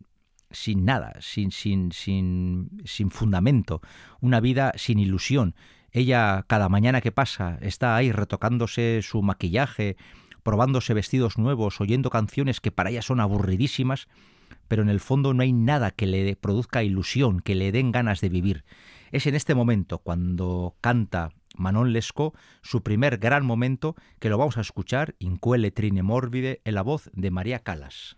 sin 0.51 0.85
nada, 0.85 1.13
sin, 1.19 1.51
sin, 1.51 1.91
sin, 1.91 2.69
sin 2.85 3.11
fundamento, 3.11 3.81
una 4.21 4.39
vida 4.39 4.71
sin 4.75 4.99
ilusión. 4.99 5.55
Ella 5.91 6.43
cada 6.47 6.69
mañana 6.69 7.01
que 7.01 7.11
pasa 7.11 7.57
está 7.61 7.95
ahí 7.95 8.11
retocándose 8.11 9.01
su 9.01 9.21
maquillaje, 9.21 9.95
probándose 10.43 10.93
vestidos 10.93 11.37
nuevos, 11.37 11.79
oyendo 11.81 12.09
canciones 12.09 12.61
que 12.61 12.71
para 12.71 12.89
ella 12.89 13.01
son 13.01 13.19
aburridísimas, 13.19 14.07
pero 14.67 14.83
en 14.83 14.89
el 14.89 14.99
fondo 14.99 15.33
no 15.33 15.41
hay 15.41 15.53
nada 15.53 15.91
que 15.91 16.07
le 16.07 16.35
produzca 16.35 16.83
ilusión, 16.83 17.39
que 17.39 17.55
le 17.55 17.71
den 17.71 17.91
ganas 17.91 18.21
de 18.21 18.29
vivir. 18.29 18.63
Es 19.15 19.27
en 19.27 19.35
este 19.35 19.55
momento 19.55 19.99
cuando 19.99 20.75
canta 20.81 21.29
Manon 21.55 21.93
Lescaut 21.93 22.35
su 22.61 22.83
primer 22.83 23.17
gran 23.17 23.45
momento 23.45 23.95
que 24.19 24.27
lo 24.27 24.37
vamos 24.37 24.57
a 24.57 24.61
escuchar 24.61 25.15
in 25.19 25.37
quelle 25.37 25.71
trine 25.71 26.03
morbide 26.03 26.59
en 26.65 26.75
la 26.75 26.81
voz 26.81 27.09
de 27.13 27.31
María 27.31 27.59
Calas. 27.59 28.17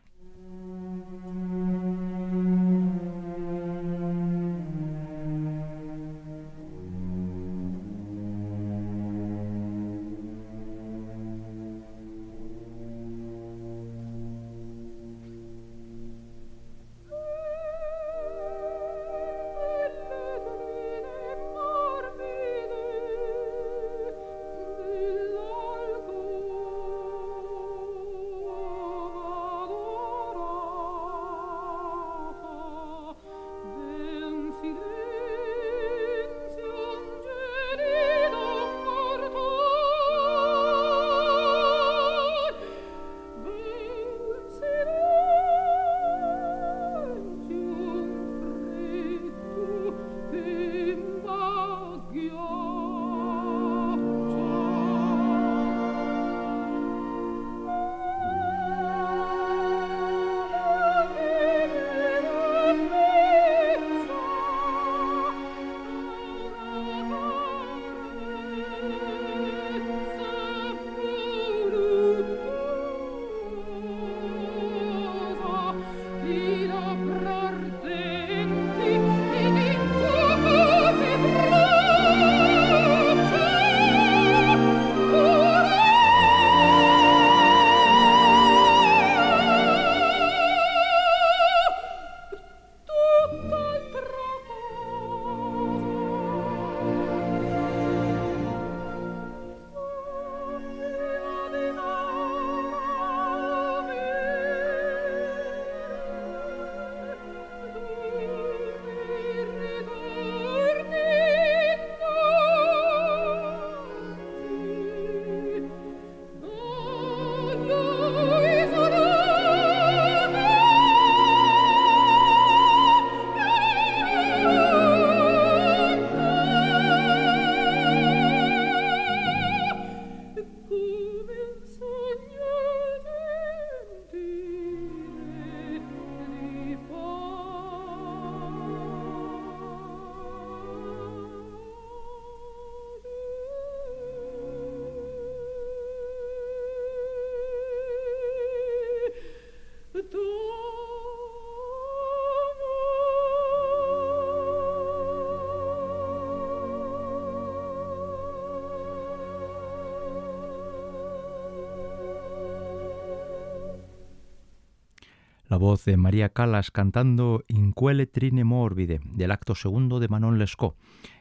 La 165.57 165.61
voz 165.61 165.85
de 165.85 165.97
María 165.97 166.29
Calas 166.29 166.69
cantando 166.69 167.43
Inquele 167.47 168.05
trine 168.05 168.43
morbide 168.43 168.99
del 169.03 169.31
acto 169.31 169.55
segundo 169.55 169.99
de 169.99 170.07
Manon 170.07 170.37
Lescaut, 170.37 170.75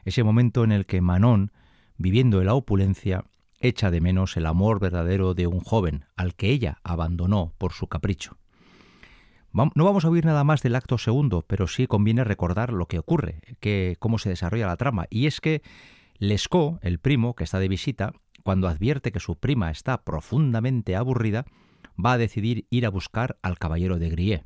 ese 0.05 0.23
momento 0.23 0.63
en 0.63 0.71
el 0.71 0.85
que 0.85 1.01
Manon, 1.01 1.51
viviendo 1.97 2.39
en 2.39 2.45
la 2.45 2.53
opulencia, 2.53 3.25
echa 3.59 3.89
de 3.89 3.99
menos 3.99 4.37
el 4.37 4.45
amor 4.45 4.79
verdadero 4.79 5.33
de 5.33 5.47
un 5.47 5.59
joven 5.59 6.05
al 6.15 6.35
que 6.35 6.51
ella 6.51 6.77
abandonó 6.83 7.55
por 7.57 7.73
su 7.73 7.87
capricho. 7.87 8.37
No 9.53 9.83
vamos 9.83 10.05
a 10.05 10.09
oír 10.09 10.23
nada 10.23 10.43
más 10.43 10.61
del 10.61 10.75
acto 10.75 10.99
segundo, 10.99 11.43
pero 11.47 11.65
sí 11.65 11.87
conviene 11.87 12.23
recordar 12.23 12.71
lo 12.71 12.85
que 12.85 12.99
ocurre, 12.99 13.41
que, 13.59 13.95
cómo 13.97 14.19
se 14.19 14.29
desarrolla 14.29 14.67
la 14.67 14.77
trama. 14.77 15.07
Y 15.09 15.25
es 15.25 15.41
que 15.41 15.63
Lescaut, 16.19 16.77
el 16.83 16.99
primo 16.99 17.33
que 17.33 17.43
está 17.43 17.57
de 17.57 17.69
visita, 17.69 18.13
cuando 18.43 18.67
advierte 18.67 19.11
que 19.11 19.19
su 19.19 19.35
prima 19.39 19.71
está 19.71 20.03
profundamente 20.03 20.95
aburrida, 20.95 21.47
va 22.03 22.13
a 22.13 22.17
decidir 22.17 22.67
ir 22.69 22.85
a 22.85 22.89
buscar 22.89 23.37
al 23.41 23.57
caballero 23.57 23.99
de 23.99 24.09
Grie. 24.09 24.43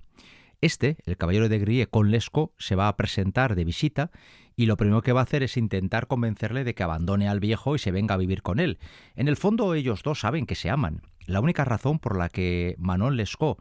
Este, 0.62 0.98
el 1.06 1.18
caballero 1.18 1.50
de 1.50 1.58
Grie 1.58 1.88
con 1.88 2.12
Lesco, 2.12 2.54
se 2.60 2.76
va 2.76 2.88
a 2.88 2.96
presentar 2.96 3.56
de 3.56 3.66
visita 3.66 4.12
y 4.56 4.68
lo 4.68 4.78
primero 4.78 5.02
que 5.02 5.12
va 5.12 5.22
a 5.22 5.24
hacer 5.24 5.42
es 5.42 5.58
intentar 5.58 6.08
convencerle 6.08 6.64
de 6.64 6.76
que 6.76 6.84
abandone 6.84 7.28
al 7.28 7.40
viejo 7.40 7.76
y 7.76 7.80
se 7.80 7.92
venga 7.92 8.16
a 8.16 8.20
vivir 8.20 8.44
con 8.44 8.60
él. 8.60 8.78
En 9.16 9.28
el 9.28 9.38
fondo 9.38 9.74
ellos 9.74 10.04
dos 10.04 10.20
saben 10.20 10.46
que 10.46 10.56
se 10.56 10.70
aman. 10.70 11.02
La 11.26 11.40
única 11.40 11.66
razón 11.66 11.98
por 11.98 12.18
la 12.18 12.30
que 12.30 12.76
Manon 12.78 13.18
Lescaut 13.18 13.60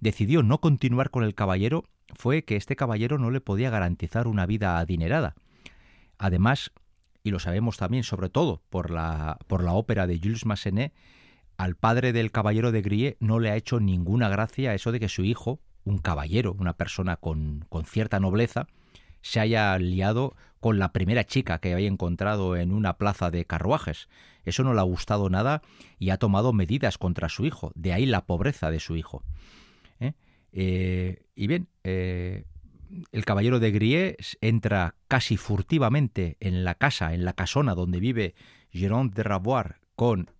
decidió 0.00 0.42
no 0.42 0.60
continuar 0.60 1.10
con 1.10 1.24
el 1.24 1.34
caballero 1.34 1.84
fue 2.14 2.44
que 2.44 2.56
este 2.56 2.76
caballero 2.76 3.18
no 3.18 3.30
le 3.30 3.40
podía 3.40 3.70
garantizar 3.70 4.26
una 4.26 4.44
vida 4.44 4.78
adinerada. 4.78 5.34
Además, 6.18 6.72
y 7.22 7.30
lo 7.30 7.38
sabemos 7.38 7.78
también 7.78 8.04
sobre 8.04 8.28
todo 8.28 8.62
por 8.68 8.90
la, 8.90 9.38
por 9.46 9.64
la 9.64 9.72
ópera 9.72 10.06
de 10.06 10.18
Jules 10.18 10.44
Massenet, 10.44 10.92
al 11.56 11.76
padre 11.76 12.12
del 12.12 12.30
caballero 12.30 12.72
de 12.72 12.82
Grie 12.82 13.16
no 13.20 13.38
le 13.38 13.50
ha 13.50 13.56
hecho 13.56 13.80
ninguna 13.80 14.28
gracia 14.28 14.74
eso 14.74 14.92
de 14.92 15.00
que 15.00 15.08
su 15.08 15.24
hijo, 15.24 15.60
un 15.84 15.98
caballero, 15.98 16.54
una 16.58 16.76
persona 16.76 17.16
con, 17.16 17.64
con 17.68 17.84
cierta 17.84 18.20
nobleza, 18.20 18.66
se 19.24 19.40
haya 19.40 19.78
liado 19.78 20.36
con 20.60 20.78
la 20.78 20.92
primera 20.92 21.24
chica 21.24 21.58
que 21.58 21.72
había 21.72 21.88
encontrado 21.88 22.56
en 22.56 22.72
una 22.72 22.98
plaza 22.98 23.30
de 23.30 23.44
carruajes. 23.46 24.08
Eso 24.44 24.64
no 24.64 24.74
le 24.74 24.80
ha 24.80 24.84
gustado 24.84 25.30
nada 25.30 25.62
y 25.98 26.10
ha 26.10 26.18
tomado 26.18 26.52
medidas 26.52 26.98
contra 26.98 27.28
su 27.28 27.46
hijo. 27.46 27.72
De 27.74 27.92
ahí 27.92 28.06
la 28.06 28.26
pobreza 28.26 28.70
de 28.70 28.80
su 28.80 28.96
hijo. 28.96 29.22
¿Eh? 30.00 30.12
Eh, 30.52 31.22
y 31.34 31.46
bien, 31.46 31.68
eh, 31.84 32.44
el 33.12 33.24
caballero 33.24 33.60
de 33.60 33.70
Grie 33.70 34.16
entra 34.42 34.94
casi 35.08 35.36
furtivamente 35.36 36.36
en 36.40 36.64
la 36.64 36.74
casa, 36.74 37.14
en 37.14 37.24
la 37.24 37.32
casona 37.32 37.74
donde 37.74 38.00
vive 38.00 38.34
Jérôme 38.72 39.10
de 39.10 39.22
Ravoir 39.22 39.80
con 39.96 40.30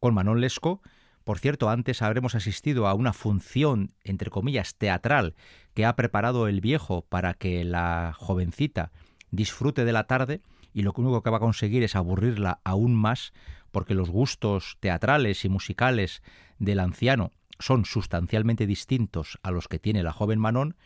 con 0.00 0.14
Manon 0.14 0.40
Lescaut. 0.40 0.80
Por 1.24 1.38
cierto, 1.38 1.68
antes 1.68 2.00
habremos 2.02 2.34
asistido 2.34 2.86
a 2.86 2.94
una 2.94 3.12
función, 3.12 3.92
entre 4.02 4.30
comillas, 4.30 4.74
teatral 4.74 5.34
que 5.74 5.84
ha 5.84 5.94
preparado 5.94 6.48
el 6.48 6.60
viejo 6.60 7.04
para 7.08 7.34
que 7.34 7.64
la 7.64 8.14
jovencita 8.16 8.92
disfrute 9.30 9.84
de 9.84 9.92
la 9.92 10.06
tarde 10.06 10.40
y 10.72 10.82
lo 10.82 10.92
único 10.96 11.22
que 11.22 11.30
va 11.30 11.36
a 11.36 11.40
conseguir 11.40 11.82
es 11.82 11.96
aburrirla 11.96 12.60
aún 12.64 12.94
más 12.94 13.32
porque 13.70 13.94
los 13.94 14.10
gustos 14.10 14.78
teatrales 14.80 15.44
y 15.44 15.48
musicales 15.48 16.22
del 16.58 16.80
anciano 16.80 17.32
son 17.58 17.84
sustancialmente 17.84 18.66
distintos 18.66 19.38
a 19.42 19.50
los 19.50 19.68
que 19.68 19.78
tiene 19.78 20.02
la 20.02 20.12
joven 20.12 20.38
Manon. 20.38 20.76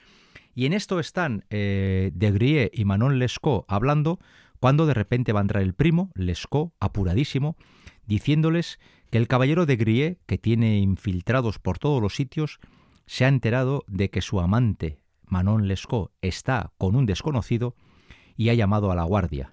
Y 0.54 0.66
en 0.66 0.72
esto 0.72 1.00
están 1.00 1.44
eh, 1.50 2.10
de 2.14 2.70
y 2.72 2.84
Manon 2.84 3.18
Lescaut 3.18 3.64
hablando 3.68 4.18
cuando 4.60 4.86
de 4.86 4.94
repente 4.94 5.32
va 5.32 5.40
a 5.40 5.42
entrar 5.42 5.62
el 5.62 5.74
primo, 5.74 6.10
Lescaut, 6.14 6.72
apuradísimo, 6.78 7.56
diciéndoles 8.06 8.78
que 9.12 9.18
el 9.18 9.28
caballero 9.28 9.66
de 9.66 9.76
Grie, 9.76 10.18
que 10.24 10.38
tiene 10.38 10.78
infiltrados 10.78 11.58
por 11.58 11.78
todos 11.78 12.00
los 12.00 12.16
sitios, 12.16 12.60
se 13.04 13.26
ha 13.26 13.28
enterado 13.28 13.84
de 13.86 14.08
que 14.08 14.22
su 14.22 14.40
amante, 14.40 15.00
Manon 15.26 15.68
Lescaut, 15.68 16.10
está 16.22 16.72
con 16.78 16.96
un 16.96 17.04
desconocido 17.04 17.76
y 18.38 18.48
ha 18.48 18.54
llamado 18.54 18.90
a 18.90 18.94
la 18.94 19.04
guardia. 19.04 19.52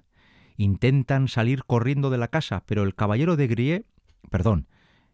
Intentan 0.56 1.28
salir 1.28 1.66
corriendo 1.66 2.10
de 2.10 2.18
la 2.18 2.30
casa, 2.30 2.64
pero 2.68 2.84
el 2.84 2.96
caballero 2.96 3.36
de 3.36 3.48
Grie, 3.48 3.86
perdón, 4.30 4.70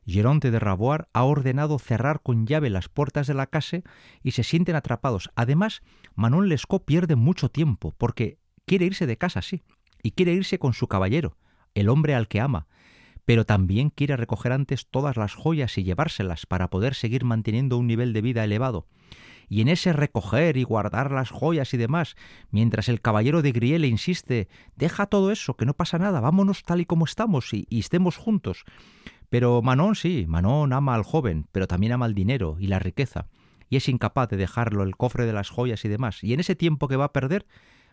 Geronte 0.05 0.51
de 0.51 0.59
Raboir 0.59 1.07
ha 1.13 1.23
ordenado 1.23 1.79
cerrar 1.79 2.21
con 2.21 2.45
llave 2.45 2.69
las 2.69 2.87
puertas 2.87 3.25
de 3.25 3.33
la 3.33 3.47
casa 3.47 3.81
y 4.21 4.33
se 4.33 4.43
sienten 4.43 4.75
atrapados. 4.75 5.31
Además, 5.33 5.81
Manon 6.13 6.49
Lescaut 6.49 6.85
pierde 6.85 7.15
mucho 7.15 7.49
tiempo 7.49 7.95
porque 7.97 8.37
quiere 8.67 8.85
irse 8.85 9.07
de 9.07 9.17
casa, 9.17 9.41
sí, 9.41 9.63
y 10.03 10.11
quiere 10.11 10.33
irse 10.33 10.59
con 10.59 10.73
su 10.73 10.87
caballero, 10.87 11.35
el 11.73 11.89
hombre 11.89 12.13
al 12.13 12.27
que 12.27 12.41
ama, 12.41 12.67
pero 13.25 13.45
también 13.45 13.89
quiere 13.89 14.15
recoger 14.15 14.51
antes 14.51 14.87
todas 14.87 15.17
las 15.17 15.33
joyas 15.33 15.77
y 15.77 15.83
llevárselas 15.83 16.45
para 16.45 16.69
poder 16.69 16.93
seguir 16.93 17.25
manteniendo 17.25 17.77
un 17.77 17.87
nivel 17.87 18.13
de 18.13 18.21
vida 18.21 18.43
elevado. 18.43 18.87
Y 19.47 19.61
en 19.61 19.67
ese 19.67 19.93
recoger 19.93 20.57
y 20.57 20.63
guardar 20.63 21.11
las 21.11 21.29
joyas 21.29 21.73
y 21.73 21.77
demás, 21.77 22.15
mientras 22.49 22.89
el 22.89 23.01
caballero 23.01 23.41
de 23.41 23.51
Griel 23.51 23.81
le 23.81 23.87
insiste, 23.87 24.47
deja 24.75 25.05
todo 25.05 25.31
eso, 25.31 25.55
que 25.55 25.65
no 25.65 25.73
pasa 25.73 25.99
nada, 25.99 26.19
vámonos 26.19 26.63
tal 26.63 26.81
y 26.81 26.85
como 26.85 27.05
estamos 27.05 27.53
y, 27.53 27.67
y 27.69 27.79
estemos 27.79 28.17
juntos. 28.17 28.63
Pero 29.29 29.61
Manon 29.61 29.95
sí, 29.95 30.25
Manon 30.27 30.73
ama 30.73 30.95
al 30.95 31.03
joven, 31.03 31.47
pero 31.51 31.67
también 31.67 31.93
ama 31.93 32.05
el 32.05 32.15
dinero 32.15 32.57
y 32.59 32.67
la 32.67 32.79
riqueza, 32.79 33.27
y 33.69 33.77
es 33.77 33.89
incapaz 33.89 34.29
de 34.29 34.37
dejarlo 34.37 34.83
el 34.83 34.95
cofre 34.95 35.25
de 35.25 35.33
las 35.33 35.49
joyas 35.49 35.85
y 35.85 35.89
demás, 35.89 36.23
y 36.23 36.33
en 36.33 36.39
ese 36.39 36.55
tiempo 36.55 36.87
que 36.87 36.95
va 36.95 37.05
a 37.05 37.13
perder, 37.13 37.45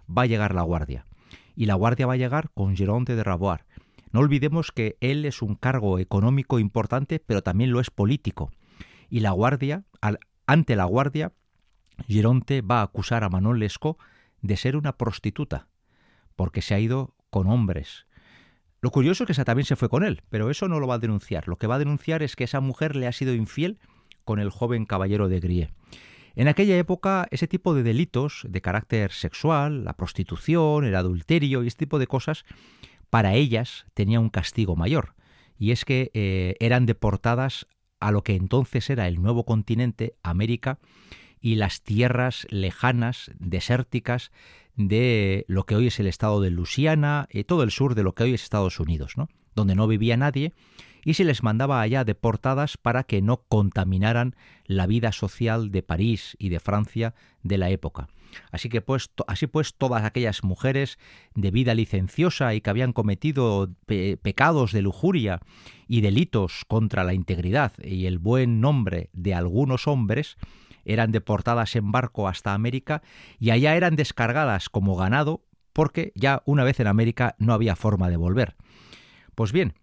va 0.06 0.22
a 0.22 0.26
llegar 0.26 0.54
la 0.54 0.62
guardia. 0.62 1.06
Y 1.54 1.66
la 1.66 1.74
guardia 1.74 2.06
va 2.06 2.14
a 2.14 2.18
llegar 2.18 2.50
con 2.54 2.76
Geronte 2.76 3.14
de 3.14 3.24
Raboir. 3.24 3.64
No 4.12 4.20
olvidemos 4.20 4.72
que 4.72 4.96
él 5.00 5.24
es 5.24 5.42
un 5.42 5.54
cargo 5.54 5.98
económico 5.98 6.58
importante, 6.58 7.18
pero 7.18 7.42
también 7.42 7.72
lo 7.72 7.80
es 7.80 7.90
político. 7.90 8.52
Y 9.08 9.20
la 9.20 9.30
guardia, 9.32 9.84
ante 10.46 10.76
la 10.76 10.84
guardia, 10.84 11.32
Geronte 12.06 12.62
va 12.62 12.80
a 12.80 12.84
acusar 12.84 13.24
a 13.24 13.28
Manon 13.28 13.58
Lescaut 13.58 13.98
de 14.40 14.56
ser 14.56 14.76
una 14.76 14.96
prostituta, 14.96 15.68
porque 16.36 16.62
se 16.62 16.74
ha 16.74 16.80
ido 16.80 17.14
con 17.30 17.48
hombres, 17.48 18.06
lo 18.82 18.90
curioso 18.90 19.22
es 19.22 19.26
que 19.26 19.32
esa 19.32 19.44
también 19.44 19.64
se 19.64 19.76
fue 19.76 19.88
con 19.88 20.02
él, 20.02 20.22
pero 20.28 20.50
eso 20.50 20.66
no 20.66 20.80
lo 20.80 20.88
va 20.88 20.96
a 20.96 20.98
denunciar. 20.98 21.46
Lo 21.46 21.56
que 21.56 21.68
va 21.68 21.76
a 21.76 21.78
denunciar 21.78 22.24
es 22.24 22.34
que 22.34 22.42
esa 22.42 22.58
mujer 22.58 22.96
le 22.96 23.06
ha 23.06 23.12
sido 23.12 23.32
infiel 23.32 23.78
con 24.24 24.40
el 24.40 24.50
joven 24.50 24.86
caballero 24.86 25.28
de 25.28 25.38
Grie. 25.38 25.70
En 26.34 26.48
aquella 26.48 26.76
época, 26.76 27.28
ese 27.30 27.46
tipo 27.46 27.74
de 27.74 27.84
delitos 27.84 28.44
de 28.48 28.60
carácter 28.60 29.12
sexual, 29.12 29.84
la 29.84 29.92
prostitución, 29.92 30.84
el 30.84 30.96
adulterio 30.96 31.62
y 31.62 31.68
este 31.68 31.86
tipo 31.86 32.00
de 32.00 32.08
cosas, 32.08 32.44
para 33.12 33.34
ellas 33.34 33.84
tenía 33.92 34.20
un 34.20 34.30
castigo 34.30 34.74
mayor. 34.74 35.14
Y 35.58 35.72
es 35.72 35.84
que 35.84 36.10
eh, 36.14 36.56
eran 36.60 36.86
deportadas 36.86 37.66
a 38.00 38.10
lo 38.10 38.24
que 38.24 38.34
entonces 38.36 38.88
era 38.88 39.06
el 39.06 39.20
nuevo 39.20 39.44
continente, 39.44 40.16
América, 40.22 40.78
y 41.38 41.56
las 41.56 41.82
tierras 41.82 42.46
lejanas, 42.48 43.30
desérticas, 43.38 44.32
de 44.76 45.44
lo 45.46 45.66
que 45.66 45.76
hoy 45.76 45.88
es 45.88 46.00
el 46.00 46.06
estado 46.06 46.40
de 46.40 46.48
Luisiana 46.48 47.28
y 47.30 47.44
todo 47.44 47.64
el 47.64 47.70
sur 47.70 47.94
de 47.94 48.02
lo 48.02 48.14
que 48.14 48.22
hoy 48.22 48.32
es 48.32 48.44
Estados 48.44 48.80
Unidos, 48.80 49.18
¿no? 49.18 49.28
donde 49.54 49.74
no 49.74 49.86
vivía 49.86 50.16
nadie, 50.16 50.54
y 51.04 51.14
se 51.14 51.24
les 51.24 51.42
mandaba 51.42 51.80
allá 51.80 52.04
deportadas 52.04 52.76
para 52.76 53.04
que 53.04 53.22
no 53.22 53.42
contaminaran 53.48 54.36
la 54.66 54.86
vida 54.86 55.12
social 55.12 55.70
de 55.70 55.82
París 55.82 56.36
y 56.38 56.48
de 56.48 56.60
Francia 56.60 57.14
de 57.42 57.58
la 57.58 57.70
época. 57.70 58.08
Así 58.50 58.68
que 58.68 58.80
pues, 58.80 59.10
así 59.26 59.46
pues 59.46 59.74
todas 59.74 60.04
aquellas 60.04 60.42
mujeres 60.42 60.98
de 61.34 61.50
vida 61.50 61.74
licenciosa 61.74 62.54
y 62.54 62.60
que 62.60 62.70
habían 62.70 62.92
cometido 62.92 63.70
pecados 63.86 64.72
de 64.72 64.82
lujuria 64.82 65.40
y 65.86 66.00
delitos 66.00 66.64
contra 66.66 67.04
la 67.04 67.14
integridad 67.14 67.72
y 67.82 68.06
el 68.06 68.18
buen 68.18 68.60
nombre 68.60 69.10
de 69.12 69.34
algunos 69.34 69.86
hombres, 69.86 70.36
eran 70.84 71.12
deportadas 71.12 71.76
en 71.76 71.92
barco 71.92 72.26
hasta 72.26 72.54
América 72.54 73.02
y 73.38 73.50
allá 73.50 73.76
eran 73.76 73.96
descargadas 73.96 74.68
como 74.68 74.96
ganado 74.96 75.44
porque 75.72 76.12
ya 76.14 76.42
una 76.44 76.64
vez 76.64 76.80
en 76.80 76.86
América 76.86 77.34
no 77.38 77.54
había 77.54 77.76
forma 77.76 78.08
de 78.08 78.16
volver. 78.16 78.56
Pues 79.34 79.52
bien, 79.52 79.74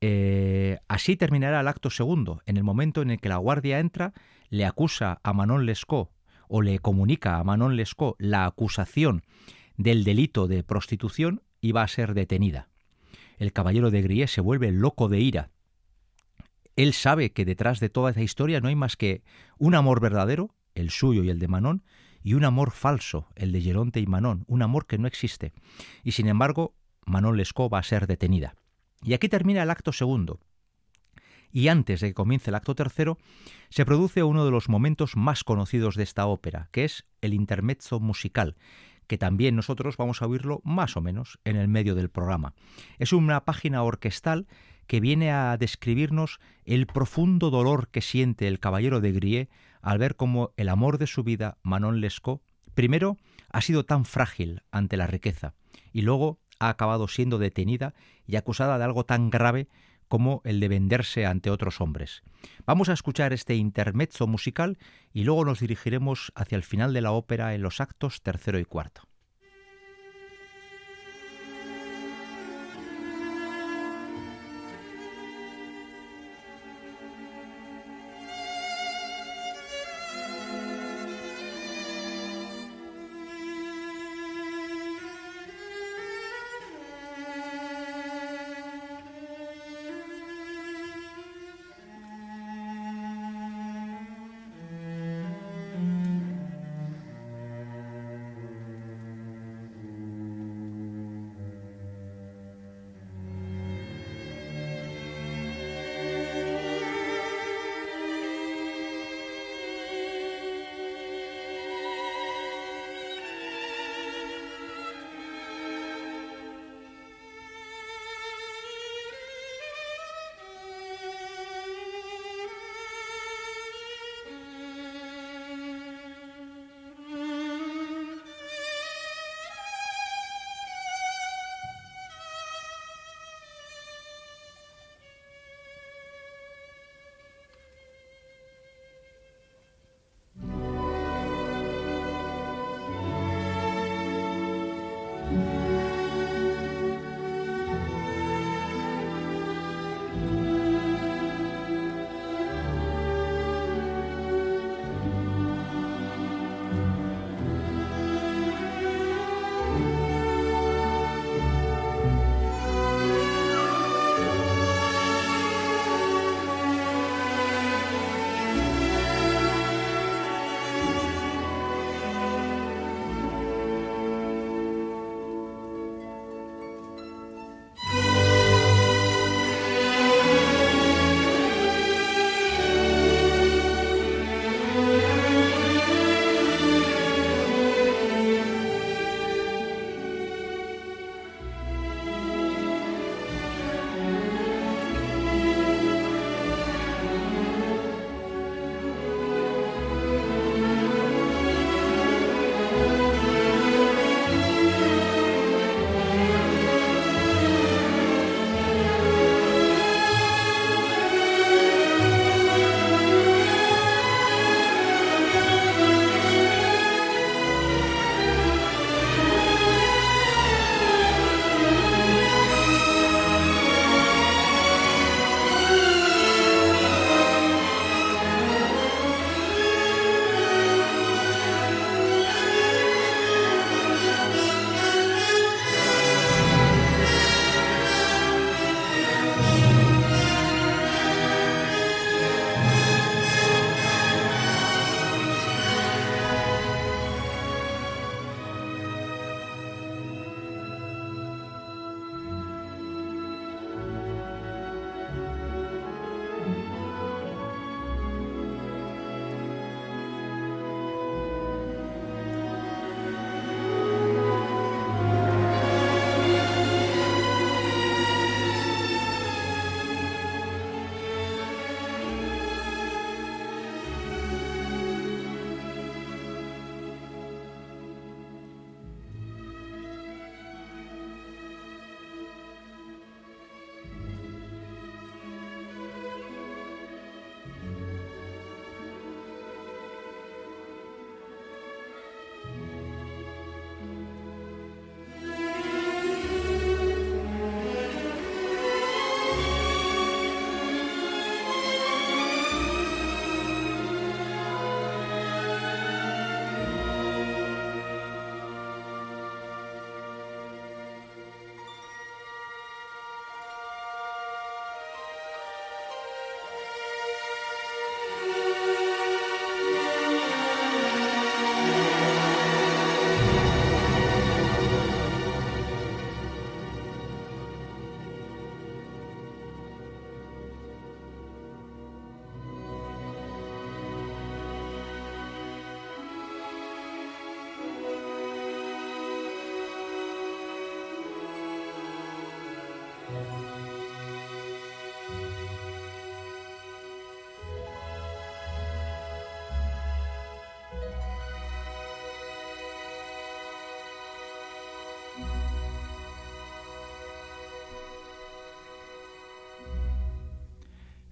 eh, 0.00 0.78
así 0.88 1.16
terminará 1.16 1.60
el 1.60 1.68
acto 1.68 1.90
segundo. 1.90 2.42
En 2.46 2.56
el 2.56 2.64
momento 2.64 3.02
en 3.02 3.10
el 3.10 3.20
que 3.20 3.28
la 3.28 3.36
guardia 3.36 3.80
entra, 3.80 4.12
le 4.50 4.64
acusa 4.64 5.20
a 5.22 5.32
Manon 5.32 5.66
Lescaut 5.66 6.10
o 6.48 6.62
le 6.62 6.78
comunica 6.78 7.38
a 7.38 7.44
Manon 7.44 7.76
Lescaut 7.76 8.16
la 8.18 8.46
acusación 8.46 9.22
del 9.76 10.04
delito 10.04 10.48
de 10.48 10.62
prostitución 10.62 11.42
y 11.60 11.72
va 11.72 11.82
a 11.82 11.88
ser 11.88 12.14
detenida. 12.14 12.68
El 13.38 13.52
caballero 13.52 13.90
de 13.90 14.02
Grie 14.02 14.26
se 14.26 14.40
vuelve 14.40 14.72
loco 14.72 15.08
de 15.08 15.20
ira 15.20 15.50
él 16.78 16.92
sabe 16.92 17.32
que 17.32 17.44
detrás 17.44 17.80
de 17.80 17.88
toda 17.88 18.12
esa 18.12 18.22
historia 18.22 18.60
no 18.60 18.68
hay 18.68 18.76
más 18.76 18.96
que 18.96 19.24
un 19.58 19.74
amor 19.74 20.00
verdadero, 20.00 20.54
el 20.76 20.90
suyo 20.90 21.24
y 21.24 21.28
el 21.28 21.40
de 21.40 21.48
Manon, 21.48 21.82
y 22.22 22.34
un 22.34 22.44
amor 22.44 22.70
falso, 22.70 23.26
el 23.34 23.50
de 23.50 23.60
Geronte 23.60 23.98
y 23.98 24.06
Manon, 24.06 24.44
un 24.46 24.62
amor 24.62 24.86
que 24.86 24.96
no 24.96 25.08
existe. 25.08 25.52
Y 26.04 26.12
sin 26.12 26.28
embargo, 26.28 26.76
Manon 27.04 27.36
Lescaut 27.36 27.72
va 27.72 27.80
a 27.80 27.82
ser 27.82 28.06
detenida. 28.06 28.54
Y 29.02 29.14
aquí 29.14 29.28
termina 29.28 29.62
el 29.62 29.70
acto 29.70 29.92
segundo. 29.92 30.40
Y 31.50 31.68
antes 31.68 32.00
de 32.00 32.08
que 32.08 32.14
comience 32.14 32.50
el 32.50 32.56
acto 32.56 32.74
tercero, 32.74 33.18
se 33.70 33.86
produce 33.86 34.22
uno 34.22 34.44
de 34.44 34.50
los 34.50 34.68
momentos 34.68 35.16
más 35.16 35.44
conocidos 35.44 35.94
de 35.96 36.02
esta 36.02 36.26
ópera, 36.26 36.68
que 36.72 36.84
es 36.84 37.06
el 37.22 37.32
intermezzo 37.32 38.00
musical, 38.00 38.56
que 39.06 39.18
también 39.18 39.56
nosotros 39.56 39.96
vamos 39.96 40.20
a 40.20 40.26
oírlo 40.26 40.60
más 40.64 40.96
o 40.96 41.00
menos 41.00 41.38
en 41.44 41.56
el 41.56 41.68
medio 41.68 41.94
del 41.94 42.10
programa. 42.10 42.54
Es 42.98 43.12
una 43.12 43.44
página 43.44 43.82
orquestal 43.82 44.46
que 44.86 45.00
viene 45.00 45.32
a 45.32 45.56
describirnos 45.56 46.38
el 46.64 46.86
profundo 46.86 47.50
dolor 47.50 47.88
que 47.88 48.02
siente 48.02 48.48
el 48.48 48.60
caballero 48.60 49.00
de 49.00 49.12
Grie 49.12 49.48
al 49.80 49.98
ver 49.98 50.16
cómo 50.16 50.52
el 50.56 50.68
amor 50.68 50.98
de 50.98 51.06
su 51.06 51.24
vida, 51.24 51.58
Manon 51.62 52.00
Lescaut, 52.00 52.42
primero 52.74 53.16
ha 53.50 53.60
sido 53.60 53.84
tan 53.84 54.04
frágil 54.04 54.62
ante 54.70 54.96
la 54.96 55.06
riqueza 55.06 55.54
y 55.92 56.02
luego 56.02 56.40
ha 56.58 56.68
acabado 56.68 57.08
siendo 57.08 57.38
detenida 57.38 57.94
y 58.26 58.36
acusada 58.36 58.78
de 58.78 58.84
algo 58.84 59.04
tan 59.04 59.30
grave 59.30 59.68
como 60.08 60.40
el 60.44 60.60
de 60.60 60.68
venderse 60.68 61.26
ante 61.26 61.50
otros 61.50 61.80
hombres. 61.80 62.22
Vamos 62.66 62.88
a 62.88 62.94
escuchar 62.94 63.32
este 63.32 63.54
intermezzo 63.54 64.26
musical 64.26 64.78
y 65.12 65.24
luego 65.24 65.44
nos 65.44 65.60
dirigiremos 65.60 66.32
hacia 66.34 66.56
el 66.56 66.62
final 66.62 66.92
de 66.92 67.02
la 67.02 67.12
ópera 67.12 67.54
en 67.54 67.62
los 67.62 67.80
actos 67.80 68.22
tercero 68.22 68.58
y 68.58 68.64
cuarto. 68.64 69.07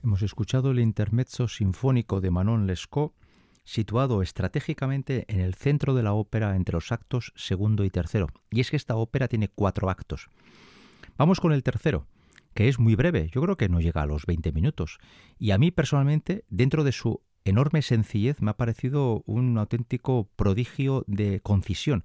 Hemos 0.07 0.23
escuchado 0.23 0.71
el 0.71 0.79
intermezzo 0.79 1.49
sinfónico 1.49 2.21
de 2.21 2.31
Manon 2.31 2.69
Lescaut, 2.69 3.13
situado 3.65 4.23
estratégicamente 4.23 5.25
en 5.27 5.41
el 5.41 5.55
centro 5.55 5.95
de 5.95 6.05
la 6.05 6.13
ópera 6.13 6.55
entre 6.55 6.75
los 6.75 6.93
actos 6.93 7.33
segundo 7.35 7.83
y 7.83 7.91
tercero. 7.91 8.29
Y 8.49 8.61
es 8.61 8.71
que 8.71 8.77
esta 8.77 8.95
ópera 8.95 9.27
tiene 9.27 9.49
cuatro 9.49 9.91
actos. 9.91 10.29
Vamos 11.19 11.41
con 11.41 11.51
el 11.51 11.65
tercero, 11.65 12.07
que 12.55 12.69
es 12.69 12.79
muy 12.79 12.95
breve, 12.95 13.29
yo 13.33 13.43
creo 13.43 13.57
que 13.57 13.69
no 13.69 13.81
llega 13.81 14.03
a 14.03 14.07
los 14.07 14.27
20 14.27 14.53
minutos. 14.53 14.99
Y 15.41 15.51
a 15.51 15.59
mí 15.59 15.73
personalmente, 15.73 16.45
dentro 16.51 16.85
de 16.85 16.93
su 16.93 17.21
enorme 17.45 17.83
sencillez, 17.83 18.41
me 18.41 18.53
ha 18.53 18.57
parecido 18.57 19.25
un 19.27 19.59
auténtico 19.59 20.31
prodigio 20.37 21.03
de 21.09 21.41
concisión. 21.41 22.05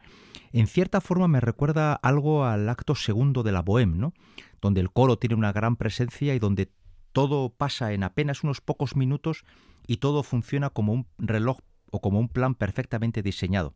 En 0.53 0.65
cierta 0.65 1.01
forma 1.01 1.27
me 1.27 1.39
recuerda 1.39 1.93
algo 1.93 2.45
al 2.45 2.67
acto 2.67 2.95
segundo 2.95 3.43
de 3.43 3.51
la 3.51 3.63
Bohème, 3.63 3.97
¿no? 3.97 4.13
donde 4.59 4.81
el 4.81 4.91
coro 4.91 5.17
tiene 5.17 5.35
una 5.35 5.51
gran 5.51 5.75
presencia 5.75 6.33
y 6.33 6.39
donde 6.39 6.71
todo 7.11 7.49
pasa 7.49 7.93
en 7.93 8.03
apenas 8.03 8.43
unos 8.43 8.61
pocos 8.61 8.95
minutos 8.95 9.43
y 9.87 9.97
todo 9.97 10.23
funciona 10.23 10.69
como 10.69 10.93
un 10.93 11.07
reloj 11.17 11.59
o 11.91 12.01
como 12.01 12.19
un 12.19 12.29
plan 12.29 12.55
perfectamente 12.55 13.21
diseñado. 13.21 13.73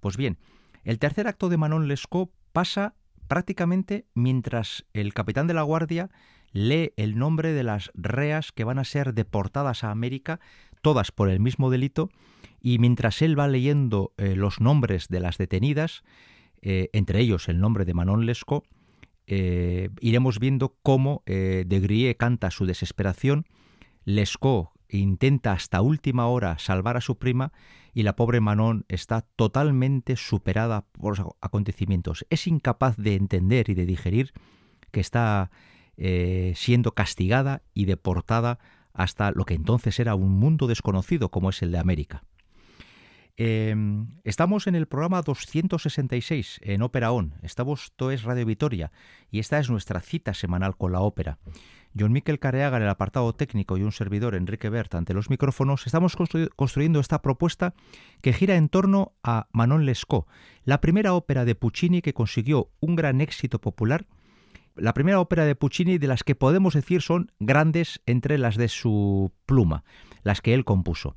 Pues 0.00 0.16
bien, 0.16 0.38
el 0.84 0.98
tercer 0.98 1.28
acto 1.28 1.48
de 1.48 1.56
Manon 1.56 1.88
Lescaut 1.88 2.30
pasa 2.52 2.94
prácticamente 3.28 4.06
mientras 4.14 4.84
el 4.92 5.14
capitán 5.14 5.46
de 5.46 5.54
la 5.54 5.62
guardia 5.62 6.10
lee 6.52 6.92
el 6.96 7.16
nombre 7.16 7.52
de 7.52 7.62
las 7.62 7.90
reas 7.94 8.52
que 8.52 8.64
van 8.64 8.78
a 8.78 8.84
ser 8.84 9.14
deportadas 9.14 9.84
a 9.84 9.90
América, 9.90 10.40
todas 10.82 11.12
por 11.12 11.30
el 11.30 11.40
mismo 11.40 11.70
delito, 11.70 12.10
y 12.60 12.78
mientras 12.78 13.22
él 13.22 13.38
va 13.38 13.48
leyendo 13.48 14.12
eh, 14.18 14.36
los 14.36 14.60
nombres 14.60 15.08
de 15.08 15.20
las 15.20 15.38
detenidas, 15.38 16.02
eh, 16.60 16.90
entre 16.92 17.20
ellos 17.20 17.48
el 17.48 17.60
nombre 17.60 17.84
de 17.84 17.94
Manon 17.94 18.26
Lescaut, 18.26 18.64
eh, 19.34 19.88
iremos 20.02 20.38
viendo 20.38 20.76
cómo 20.82 21.22
eh, 21.24 21.64
de 21.66 21.80
Grie 21.80 22.14
canta 22.18 22.50
su 22.50 22.66
desesperación, 22.66 23.46
Lescaut 24.04 24.68
intenta 24.90 25.52
hasta 25.52 25.80
última 25.80 26.26
hora 26.26 26.58
salvar 26.58 26.98
a 26.98 27.00
su 27.00 27.16
prima 27.16 27.50
y 27.94 28.02
la 28.02 28.14
pobre 28.14 28.40
Manon 28.40 28.84
está 28.88 29.22
totalmente 29.22 30.16
superada 30.16 30.84
por 30.92 31.18
los 31.18 31.28
acontecimientos. 31.40 32.26
Es 32.28 32.46
incapaz 32.46 32.98
de 32.98 33.14
entender 33.14 33.70
y 33.70 33.74
de 33.74 33.86
digerir 33.86 34.34
que 34.90 35.00
está 35.00 35.50
eh, 35.96 36.52
siendo 36.54 36.92
castigada 36.92 37.62
y 37.72 37.86
deportada 37.86 38.58
hasta 38.92 39.30
lo 39.30 39.46
que 39.46 39.54
entonces 39.54 39.98
era 39.98 40.14
un 40.14 40.32
mundo 40.32 40.66
desconocido 40.66 41.30
como 41.30 41.48
es 41.48 41.62
el 41.62 41.72
de 41.72 41.78
América. 41.78 42.22
Em, 43.44 44.06
estamos 44.22 44.68
en 44.68 44.76
el 44.76 44.86
programa 44.86 45.20
266 45.20 46.60
en 46.62 46.80
Ópera 46.80 47.10
On. 47.10 47.34
Estamos, 47.42 47.86
esto 47.86 48.12
es 48.12 48.22
Radio 48.22 48.46
Vitoria 48.46 48.92
y 49.32 49.40
esta 49.40 49.58
es 49.58 49.68
nuestra 49.68 50.00
cita 50.00 50.32
semanal 50.32 50.76
con 50.76 50.92
la 50.92 51.00
ópera. 51.00 51.40
John 51.98 52.12
Miquel 52.12 52.38
Careaga 52.38 52.76
en 52.76 52.84
el 52.84 52.88
apartado 52.88 53.32
técnico 53.32 53.76
y 53.76 53.82
un 53.82 53.90
servidor, 53.90 54.36
Enrique 54.36 54.70
Bert, 54.70 54.94
ante 54.94 55.12
los 55.12 55.28
micrófonos, 55.28 55.86
estamos 55.86 56.16
construyendo 56.54 57.00
esta 57.00 57.20
propuesta 57.20 57.74
que 58.20 58.32
gira 58.32 58.54
en 58.54 58.68
torno 58.68 59.14
a 59.24 59.48
Manon 59.50 59.86
Lescaut, 59.86 60.28
la 60.64 60.80
primera 60.80 61.12
ópera 61.14 61.44
de 61.44 61.56
Puccini 61.56 62.00
que 62.00 62.14
consiguió 62.14 62.70
un 62.78 62.94
gran 62.94 63.20
éxito 63.20 63.60
popular, 63.60 64.06
la 64.76 64.94
primera 64.94 65.18
ópera 65.18 65.46
de 65.46 65.56
Puccini 65.56 65.98
de 65.98 66.06
las 66.06 66.22
que 66.22 66.36
podemos 66.36 66.74
decir 66.74 67.02
son 67.02 67.32
grandes 67.40 68.02
entre 68.06 68.38
las 68.38 68.56
de 68.56 68.68
su 68.68 69.32
pluma, 69.46 69.82
las 70.22 70.40
que 70.40 70.54
él 70.54 70.64
compuso. 70.64 71.16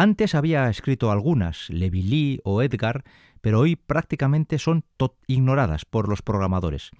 Antes 0.00 0.36
había 0.36 0.68
escrito 0.68 1.10
algunas, 1.10 1.68
Levilly 1.70 2.38
o 2.44 2.62
Edgar, 2.62 3.02
pero 3.40 3.58
hoy 3.58 3.74
prácticamente 3.74 4.60
son 4.60 4.84
ignoradas 5.26 5.84
por 5.84 6.08
los 6.08 6.22
programadores. 6.22 6.92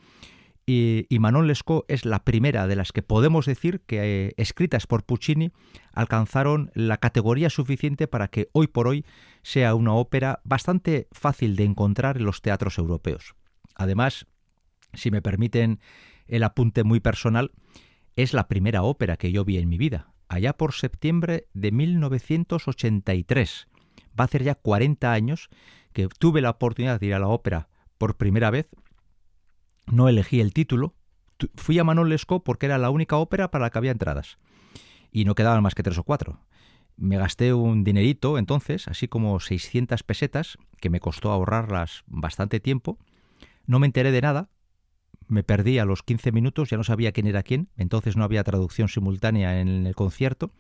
Y, 0.67 1.07
Manon 1.21 1.47
Lescaut 1.47 1.85
es 1.87 2.05
la 2.05 2.25
primera 2.25 2.67
de 2.67 2.75
las 2.75 2.91
que 2.91 3.05
podemos 3.05 3.47
decir 3.47 3.83
que, 3.83 4.01
eh, 4.27 4.35
escritas 4.37 4.89
por 4.89 5.05
Puccini, 5.05 5.53
alcanzaron 5.93 6.73
la 6.75 6.97
categoría 6.97 7.51
suficiente 7.51 8.09
para 8.09 8.27
que 8.27 8.49
hoy 8.51 8.67
por 8.67 8.89
hoy 8.89 9.05
sea 9.43 9.77
una 9.77 9.93
ópera 9.93 10.41
bastante 10.43 11.07
fácil 11.13 11.55
de 11.55 11.67
encontrar 11.67 12.17
en 12.17 12.25
los 12.25 12.43
teatros 12.43 12.79
europeos. 12.79 13.37
Además, 13.77 14.27
si 14.93 15.13
me 15.13 15.23
permiten 15.23 15.79
el 16.27 16.43
apunte 16.43 16.83
muy 16.83 16.99
personal, 16.99 17.53
es 18.17 18.35
la 18.35 18.49
primera 18.49 18.83
ópera 18.83 19.17
que 19.17 19.31
yo 19.31 19.45
vi 19.45 19.59
en 19.59 19.69
mi 19.69 19.79
vida 19.79 20.09
allá 20.29 20.53
por 20.57 20.75
septiembre 20.75 21.49
de 21.55 21.73
1983. 21.73 23.69
Va 24.19 24.25
a 24.25 24.27
hacer 24.27 24.43
ya 24.43 24.55
40 24.55 25.13
años 25.13 25.49
que 25.93 26.09
tuve 26.09 26.41
la 26.41 26.51
oportunidad 26.51 27.01
de 27.01 27.07
ir 27.07 27.15
a 27.15 27.19
la 27.19 27.29
ópera 27.29 27.69
por 27.99 28.17
primera 28.17 28.51
vez. 28.51 28.69
No 29.87 30.09
elegí 30.09 30.41
el 30.41 30.53
título. 30.53 30.95
Fui 31.55 31.79
a 31.79 31.85
Manon 31.85 32.09
Lescaut 32.09 32.43
porque 32.43 32.67
era 32.67 32.79
la 32.79 32.91
única 32.91 33.17
ópera 33.17 33.51
para 33.51 33.67
la 33.67 33.71
que 33.71 33.79
había 33.79 33.93
entradas. 33.93 34.39
Y 35.11 35.25
no 35.25 35.35
quedaban 35.35 35.63
más 35.63 35.75
que 35.75 35.83
tres 35.83 35.99
o 35.99 36.05
cuatro. 36.05 36.41
Me 36.97 37.17
gasté 37.17 37.55
un 37.55 37.85
dinerito 37.85 38.39
entonces, 38.39 38.89
así 38.89 39.07
como 39.07 39.39
600 39.39 40.03
pesetas, 40.03 40.59
que 40.81 40.91
me 40.91 41.01
costó 41.01 41.31
ahorrarlas 41.31 42.03
bastante 42.07 42.59
tiempo. 42.59 42.99
No 43.67 43.79
me 43.79 43.87
enteré 43.87 44.11
de 44.11 44.21
nada, 44.21 44.51
me 45.29 45.45
perdí 45.45 45.79
a 45.79 45.85
los 45.85 46.03
15 46.03 46.33
minutos, 46.33 46.71
ya 46.71 46.77
no 46.77 46.85
sabía 46.85 47.13
quién 47.13 47.27
era 47.27 47.43
quién, 47.43 47.69
entonces 47.77 48.17
no 48.17 48.25
había 48.25 48.45
traducción 48.45 48.89
simultánea 48.89 49.61
en 49.61 49.87
el 49.87 49.95
concierto. 49.95 50.53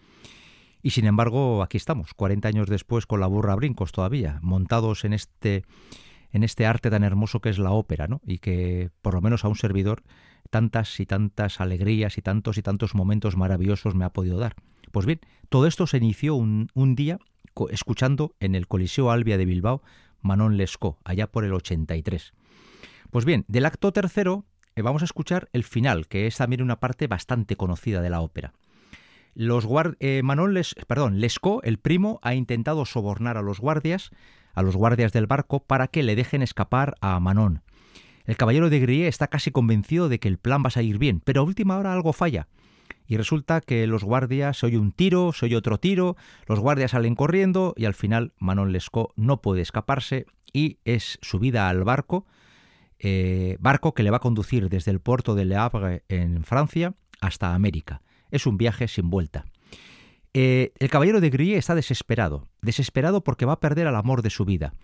Y 0.83 0.90
sin 0.90 1.07
embargo, 1.07 1.62
aquí 1.62 1.76
estamos, 1.76 2.14
40 2.14 2.48
años 2.48 2.68
después, 2.68 3.07
con 3.07 3.20
la 3.20 3.26
burra 3.26 3.54
a 3.54 3.57
brincos 3.57 3.92
todavía, 3.92 4.38
montados 4.42 5.04
en 5.04 5.12
este, 5.12 5.64
en 6.31 6.44
este 6.44 6.66
arte 6.66 6.90
tan 6.90 7.02
hermoso 7.02 7.40
que 7.40 7.48
es 7.48 7.59
la 7.59 7.72
ópera, 7.72 8.07
¿no? 8.07 8.20
Y 8.24 8.38
que, 8.38 8.90
por 9.02 9.14
lo 9.14 9.20
menos 9.20 9.44
a 9.44 9.48
un 9.48 9.57
servidor, 9.57 10.02
tantas 10.50 11.00
y 11.00 11.07
tantas 11.07 11.61
alegrías 11.61 12.16
y 12.18 12.22
tantos 12.22 12.59
y 12.59 12.62
tantos 12.62 12.94
momentos 12.94 13.37
maravillosos 13.37 13.94
me 13.94 14.04
ha 14.04 14.12
podido 14.12 14.38
dar. 14.38 14.54
Pues 14.92 15.04
bien, 15.04 15.20
todo 15.48 15.66
esto 15.66 15.87
se 15.87 15.96
inició 15.96 16.35
un, 16.37 16.68
un 16.74 16.94
día 16.94 17.18
escuchando 17.70 18.35
en 18.38 18.54
el 18.54 18.68
Coliseo 18.68 19.11
Albia 19.11 19.37
de 19.37 19.44
Bilbao 19.44 19.83
Manon 20.20 20.57
Lescaut, 20.57 20.96
allá 21.04 21.26
por 21.26 21.44
el 21.44 21.52
83. 21.52 22.33
Pues 23.11 23.24
bien, 23.24 23.44
del 23.48 23.66
acto 23.66 23.92
tercero 23.92 24.44
vamos 24.83 25.03
a 25.03 25.07
escuchar 25.07 25.49
el 25.53 25.64
final, 25.64 26.07
que 26.07 26.27
es 26.27 26.37
también 26.37 26.62
una 26.62 26.81
parte 26.81 27.07
bastante 27.07 27.57
conocida 27.57 28.01
de 28.01 28.11
la 28.11 28.21
ópera. 28.21 28.53
Los 29.35 29.69
eh, 30.01 30.23
Manon 30.25 30.55
Les, 30.55 30.75
perdón, 30.87 31.21
Lescaut, 31.21 31.64
el 31.64 31.79
primo, 31.79 32.19
ha 32.23 32.35
intentado 32.35 32.85
sobornar 32.85 33.37
a 33.37 33.43
los 33.43 33.61
guardias, 33.61 34.11
a 34.55 34.62
los 34.62 34.75
guardias 34.75 35.12
del 35.12 35.27
barco, 35.27 35.61
para 35.61 35.87
que 35.87 36.03
le 36.03 36.17
dejen 36.17 36.43
escapar 36.43 36.97
a 37.01 37.21
Manon. 37.21 37.62
El 38.25 38.37
caballero 38.37 38.69
de 38.69 38.81
Grie 38.81 39.09
está 39.09 39.29
casi 39.29 39.51
convencido 39.51 40.09
de 40.09 40.19
que 40.19 40.29
el 40.29 40.38
plan 40.38 40.62
va 40.62 40.69
a 40.69 40.73
salir 40.73 40.99
bien, 40.99 41.21
pero 41.21 41.41
a 41.41 41.45
última 41.45 41.79
hora 41.79 41.93
algo 41.93 42.12
falla. 42.12 42.49
Y 43.07 43.17
resulta 43.17 43.61
que 43.61 43.87
los 43.87 44.05
guardias 44.05 44.59
se 44.59 44.67
oye 44.67 44.77
un 44.77 44.93
tiro, 44.93 45.33
se 45.33 45.47
oye 45.47 45.57
otro 45.57 45.79
tiro, 45.79 46.17
los 46.47 46.61
guardias 46.61 46.91
salen 46.91 47.14
corriendo 47.14 47.75
y 47.77 47.87
al 47.87 47.95
final 47.95 48.33
Manon 48.38 48.73
Lescaut 48.73 49.12
no 49.17 49.41
puede 49.41 49.62
escaparse 49.62 50.27
y 50.53 50.79
es 50.85 51.19
subida 51.23 51.69
al 51.69 51.85
barco 51.85 52.27
eh, 52.98 53.56
barco 53.61 53.94
que 53.94 54.02
le 54.02 54.11
va 54.11 54.18
a 54.18 54.20
conducir 54.20 54.68
desde 54.68 54.90
el 54.90 55.00
puerto 55.00 55.34
de 55.34 55.44
Le 55.44 55.56
Havre 55.56 56.04
en 56.08 56.44
Francia 56.44 56.94
hasta 57.20 57.54
América. 57.54 58.02
Es 58.30 58.46
un 58.46 58.58
viaje 58.58 58.88
sin 58.88 59.11
vuelta. 59.11 59.44
Eh, 60.34 60.72
el 60.78 60.90
caballero 60.90 61.20
de 61.20 61.30
Grie 61.30 61.56
está 61.56 61.74
desesperado, 61.74 62.48
desesperado 62.61 63.24
porque 63.24 63.46
va 63.46 63.54
a 63.54 63.61
perder 63.61 63.87
al 63.87 63.96
amor 63.96 64.22
de 64.22 64.30
su 64.30 64.44
vida. 64.44 64.74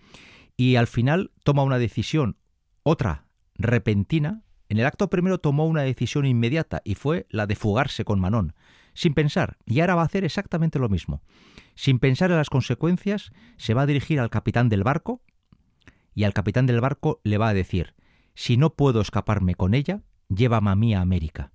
Y 0.57 0.75
al 0.75 0.87
final 0.87 1.31
toma 1.43 1.63
una 1.63 1.77
decisión, 1.77 2.37
otra 2.83 3.27
repentina. 3.55 4.43
En 4.69 4.79
el 4.79 4.85
acto 4.85 5.09
primero 5.09 5.39
tomó 5.39 5.65
una 5.65 5.83
decisión 5.83 6.25
inmediata 6.25 6.81
y 6.83 6.95
fue 6.95 7.27
la 7.29 7.45
de 7.45 7.55
fugarse 7.55 8.03
con 8.03 8.19
Manon, 8.19 8.53
sin 8.93 9.13
pensar, 9.13 9.57
y 9.65 9.81
ahora 9.81 9.95
va 9.95 10.01
a 10.01 10.05
hacer 10.05 10.23
exactamente 10.23 10.79
lo 10.79 10.89
mismo. 10.89 11.21
Sin 11.75 11.99
pensar 11.99 12.31
en 12.31 12.37
las 12.37 12.49
consecuencias, 12.49 13.31
se 13.57 13.73
va 13.73 13.83
a 13.83 13.85
dirigir 13.85 14.19
al 14.19 14.29
capitán 14.29 14.69
del 14.69 14.83
barco 14.83 15.21
y 16.15 16.23
al 16.23 16.33
capitán 16.33 16.65
del 16.65 16.81
barco 16.81 17.19
le 17.23 17.37
va 17.37 17.49
a 17.49 17.53
decir, 17.53 17.93
si 18.35 18.57
no 18.57 18.71
puedo 18.71 19.01
escaparme 19.01 19.55
con 19.55 19.73
ella, 19.73 20.01
llévame 20.27 20.69
a 20.69 20.75
mí 20.75 20.93
a 20.93 21.01
América. 21.01 21.51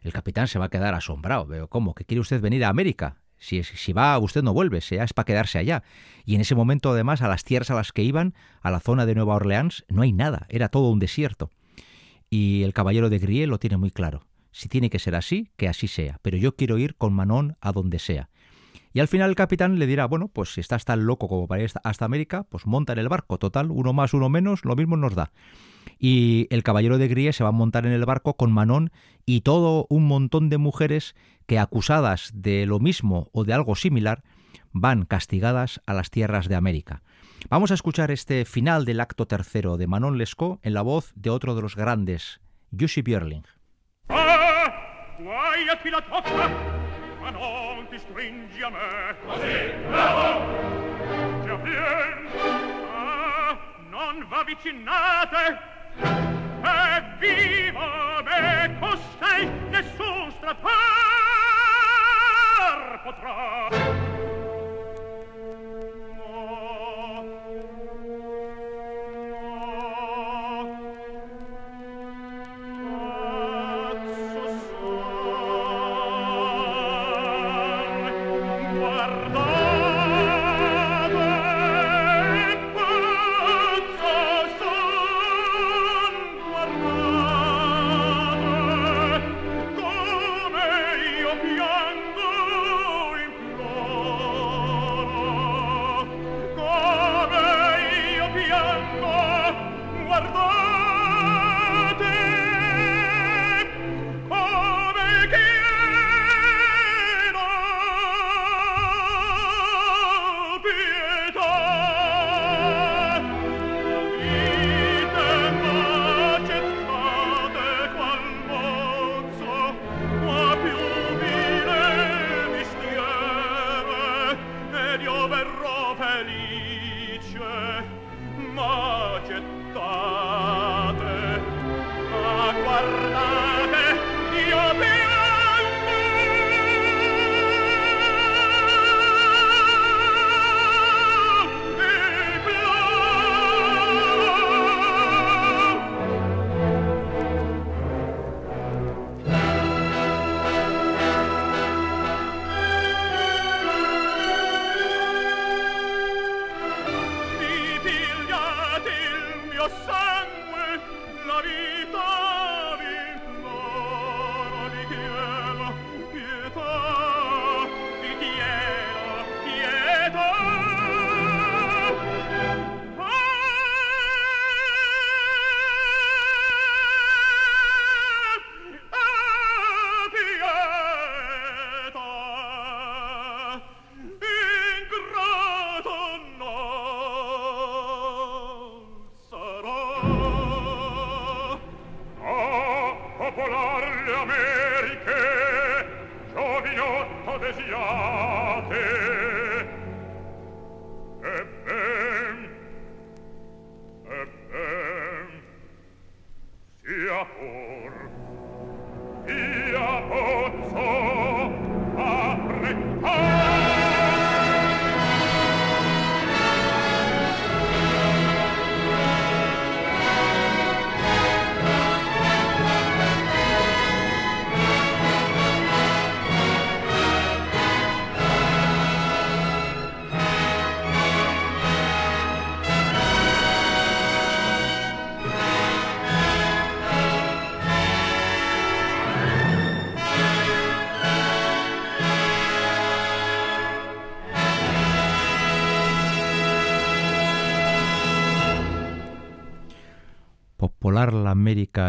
El 0.00 0.12
capitán 0.12 0.48
se 0.48 0.58
va 0.58 0.66
a 0.66 0.70
quedar 0.70 0.94
asombrado. 0.94 1.46
Veo, 1.46 1.68
¿cómo? 1.68 1.94
¿Que 1.94 2.04
quiere 2.04 2.20
usted 2.20 2.40
venir 2.40 2.64
a 2.64 2.70
América? 2.70 3.18
Si, 3.38 3.62
si 3.62 3.92
va, 3.92 4.18
usted 4.18 4.42
no 4.42 4.54
vuelve, 4.54 4.80
sea 4.80 5.04
es 5.04 5.12
para 5.12 5.26
quedarse 5.26 5.58
allá. 5.58 5.82
Y 6.24 6.34
en 6.34 6.40
ese 6.40 6.54
momento, 6.54 6.90
además, 6.90 7.20
a 7.20 7.28
las 7.28 7.44
tierras 7.44 7.70
a 7.70 7.74
las 7.74 7.92
que 7.92 8.02
iban, 8.02 8.34
a 8.62 8.70
la 8.70 8.80
zona 8.80 9.04
de 9.04 9.14
Nueva 9.14 9.34
Orleans, 9.34 9.84
no 9.88 10.02
hay 10.02 10.12
nada, 10.12 10.46
era 10.48 10.70
todo 10.70 10.90
un 10.90 10.98
desierto. 10.98 11.50
Y 12.30 12.62
el 12.62 12.72
caballero 12.72 13.10
de 13.10 13.18
Grie 13.18 13.46
lo 13.46 13.58
tiene 13.58 13.76
muy 13.76 13.90
claro. 13.90 14.26
Si 14.52 14.68
tiene 14.68 14.88
que 14.88 14.98
ser 14.98 15.14
así, 15.14 15.50
que 15.56 15.68
así 15.68 15.86
sea, 15.86 16.18
pero 16.22 16.38
yo 16.38 16.56
quiero 16.56 16.78
ir 16.78 16.96
con 16.96 17.12
Manon 17.12 17.58
a 17.60 17.72
donde 17.72 17.98
sea. 17.98 18.30
Y 18.94 19.00
al 19.00 19.08
final 19.08 19.28
el 19.28 19.36
capitán 19.36 19.78
le 19.78 19.86
dirá, 19.86 20.06
bueno, 20.06 20.28
pues 20.28 20.54
si 20.54 20.62
estás 20.62 20.86
tan 20.86 21.04
loco 21.04 21.28
como 21.28 21.46
para 21.46 21.62
ir 21.62 21.70
hasta 21.84 22.04
América, 22.06 22.44
pues 22.44 22.64
monta 22.64 22.94
en 22.94 23.00
el 23.00 23.10
barco, 23.10 23.36
total, 23.36 23.70
uno 23.70 23.92
más, 23.92 24.14
uno 24.14 24.30
menos, 24.30 24.64
lo 24.64 24.76
mismo 24.76 24.96
nos 24.96 25.14
da 25.14 25.30
y 25.98 26.46
el 26.50 26.62
caballero 26.62 26.98
de 26.98 27.08
Grie 27.08 27.32
se 27.32 27.42
va 27.44 27.50
a 27.50 27.52
montar 27.52 27.86
en 27.86 27.92
el 27.92 28.04
barco 28.04 28.36
con 28.36 28.52
Manon 28.52 28.90
y 29.24 29.40
todo 29.42 29.86
un 29.88 30.06
montón 30.06 30.48
de 30.48 30.58
mujeres 30.58 31.14
que 31.46 31.58
acusadas 31.58 32.30
de 32.34 32.66
lo 32.66 32.78
mismo 32.78 33.28
o 33.32 33.44
de 33.44 33.52
algo 33.52 33.74
similar 33.74 34.22
van 34.72 35.04
castigadas 35.04 35.80
a 35.86 35.94
las 35.94 36.10
tierras 36.10 36.48
de 36.48 36.56
América. 36.56 37.02
Vamos 37.48 37.70
a 37.70 37.74
escuchar 37.74 38.10
este 38.10 38.44
final 38.44 38.84
del 38.84 39.00
acto 39.00 39.26
tercero 39.26 39.76
de 39.76 39.86
Manon 39.86 40.18
Lescaut 40.18 40.58
en 40.62 40.74
la 40.74 40.82
voz 40.82 41.12
de 41.14 41.30
otro 41.30 41.54
de 41.54 41.62
los 41.62 41.76
grandes, 41.76 42.40
Jussi 42.78 43.02
Björling. 43.02 43.44
Ah, 54.88 55.75
Evviva 56.02 58.22
me 58.24 58.76
costei 58.80 59.44
nessun 59.70 60.30
strapar 60.36 60.70
potrà 63.04 63.68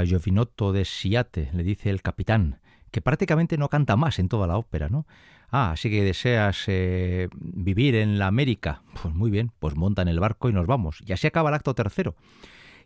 Giovinotto 0.07 0.71
de 0.71 0.85
Siate, 0.85 1.49
le 1.53 1.63
dice 1.63 1.89
el 1.89 2.01
capitán, 2.01 2.59
que 2.91 3.01
prácticamente 3.01 3.57
no 3.57 3.69
canta 3.69 3.95
más 3.95 4.19
en 4.19 4.29
toda 4.29 4.47
la 4.47 4.57
ópera, 4.57 4.89
¿no? 4.89 5.05
Ah, 5.49 5.71
así 5.71 5.89
que 5.89 6.03
deseas 6.03 6.65
eh, 6.67 7.29
vivir 7.33 7.95
en 7.95 8.19
la 8.19 8.27
América. 8.27 8.81
Pues 9.01 9.13
muy 9.13 9.31
bien, 9.31 9.51
pues 9.59 9.75
monta 9.75 10.01
en 10.01 10.07
el 10.09 10.19
barco 10.19 10.49
y 10.49 10.53
nos 10.53 10.67
vamos. 10.67 11.01
Y 11.05 11.13
así 11.13 11.27
acaba 11.27 11.49
el 11.49 11.55
acto 11.55 11.73
tercero. 11.73 12.15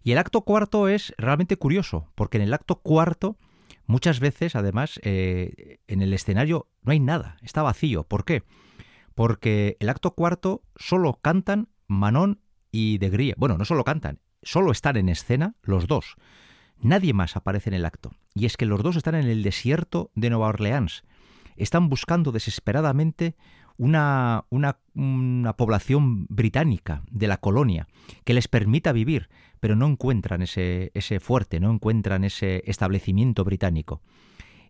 Y 0.04 0.12
el 0.12 0.18
acto 0.18 0.42
cuarto 0.42 0.88
es 0.88 1.14
realmente 1.18 1.58
curioso, 1.58 2.12
porque 2.16 2.38
en 2.38 2.44
el 2.44 2.54
acto 2.54 2.76
cuarto 2.76 3.38
muchas 3.86 4.20
veces, 4.20 4.56
además, 4.56 5.00
eh, 5.04 5.80
en 5.88 6.02
el 6.02 6.14
escenario 6.14 6.68
no 6.82 6.92
hay 6.92 7.00
nada, 7.00 7.38
está 7.42 7.62
vacío. 7.62 8.04
¿Por 8.04 8.26
qué? 8.26 8.44
Porque 9.16 9.78
el 9.80 9.90
acto 9.90 10.12
cuarto 10.12 10.64
solo 10.76 11.20
cantan 11.22 11.70
Manon 11.88 12.42
y 12.72 12.98
De 12.98 13.10
Grie. 13.10 13.36
Bueno, 13.38 13.58
no 13.58 13.66
solo 13.66 13.84
cantan, 13.84 14.20
solo 14.42 14.72
están 14.72 14.98
en 14.98 15.10
escena 15.10 15.56
los 15.62 15.88
dos. 15.88 16.16
Nadie 16.82 17.14
más 17.14 17.36
aparece 17.36 17.70
en 17.70 17.76
el 17.76 17.86
acto. 17.86 18.12
Y 18.34 18.46
es 18.46 18.58
que 18.58 18.66
los 18.66 18.82
dos 18.82 18.96
están 18.96 19.16
en 19.16 19.28
el 19.28 19.44
desierto 19.44 20.12
de 20.16 20.30
Nueva 20.30 20.48
Orleans. 20.48 21.04
Están 21.56 21.90
buscando 21.90 22.32
desesperadamente 22.32 23.36
una, 23.78 24.46
una, 24.50 25.54
población 25.58 26.26
británica 26.28 27.04
de 27.10 27.28
la 27.28 27.38
colonia 27.38 27.88
que 28.24 28.34
les 28.34 28.48
permita 28.48 28.92
vivir, 28.92 29.30
pero 29.60 29.76
no 29.76 29.88
encuentran 29.88 30.42
ese, 30.42 30.92
ese 30.94 31.20
fuerte, 31.20 31.60
no 31.60 31.72
encuentran 31.72 32.24
ese 32.24 32.64
establecimiento 32.66 33.44
británico. 33.44 34.02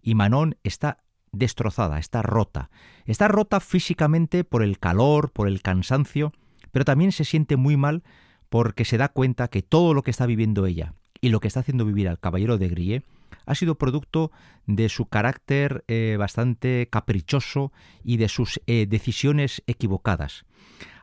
Y 0.02 0.16
Manon 0.16 0.58
está 0.64 1.04
destrozada, 1.32 1.98
está 1.98 2.22
rota. 2.22 2.72
Está 3.06 3.28
rota 3.30 3.60
físicamente 3.62 4.44
por 4.44 4.64
el 4.64 4.80
calor, 4.80 5.32
por 5.32 5.48
el 5.48 5.62
cansancio, 5.62 6.34
pero 6.72 6.84
también 6.84 7.12
se 7.12 7.24
siente 7.26 7.56
muy 7.56 7.78
mal 7.78 8.04
porque 8.50 8.84
se 8.84 8.98
da 8.98 9.10
cuenta 9.10 9.48
que 9.48 9.62
todo 9.62 9.94
lo 9.94 10.04
que 10.04 10.12
está 10.12 10.26
viviendo 10.26 10.66
ella 10.66 10.94
y 11.22 11.30
lo 11.30 11.40
que 11.40 11.48
está 11.48 11.62
haciendo 11.62 11.86
vivir 11.86 12.10
al 12.10 12.20
caballero 12.20 12.58
de 12.58 12.68
Grie 12.68 13.04
ha 13.46 13.56
sido 13.56 13.76
producto 13.76 14.32
de 14.66 14.90
su 14.90 15.06
carácter 15.06 15.86
eh, 15.88 16.16
bastante 16.20 16.90
caprichoso 16.92 17.72
y 18.04 18.18
de 18.18 18.28
sus 18.28 18.60
eh, 18.68 18.88
decisiones 18.90 19.64
equivocadas. 19.68 20.46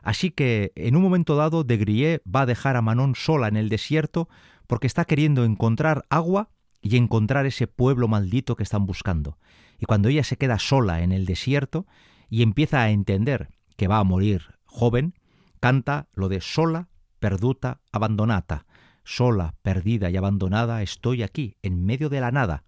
Así 0.03 0.31
que 0.31 0.71
en 0.75 0.95
un 0.95 1.01
momento 1.01 1.35
dado 1.35 1.63
de 1.63 1.77
Grie 1.77 2.21
va 2.23 2.41
a 2.41 2.45
dejar 2.45 2.75
a 2.75 2.81
Manon 2.81 3.15
sola 3.15 3.47
en 3.47 3.57
el 3.57 3.69
desierto 3.69 4.29
porque 4.67 4.87
está 4.87 5.05
queriendo 5.05 5.43
encontrar 5.43 6.05
agua 6.09 6.49
y 6.81 6.97
encontrar 6.97 7.45
ese 7.45 7.67
pueblo 7.67 8.07
maldito 8.07 8.55
que 8.55 8.63
están 8.63 8.85
buscando. 8.85 9.37
Y 9.79 9.85
cuando 9.85 10.09
ella 10.09 10.23
se 10.23 10.37
queda 10.37 10.59
sola 10.59 11.01
en 11.01 11.11
el 11.11 11.25
desierto 11.25 11.87
y 12.29 12.41
empieza 12.43 12.81
a 12.81 12.89
entender 12.91 13.49
que 13.75 13.87
va 13.87 13.99
a 13.99 14.03
morir 14.03 14.55
joven, 14.65 15.13
canta 15.59 16.07
lo 16.13 16.29
de 16.29 16.41
sola 16.41 16.89
perduta, 17.19 17.81
abandonata. 17.91 18.65
Sola, 19.11 19.55
perdida 19.63 20.11
y 20.11 20.17
abandonada 20.17 20.83
estoy 20.83 21.23
aquí, 21.23 21.57
en 21.63 21.83
medio 21.83 22.09
de 22.09 22.21
la 22.21 22.29
nada. 22.29 22.63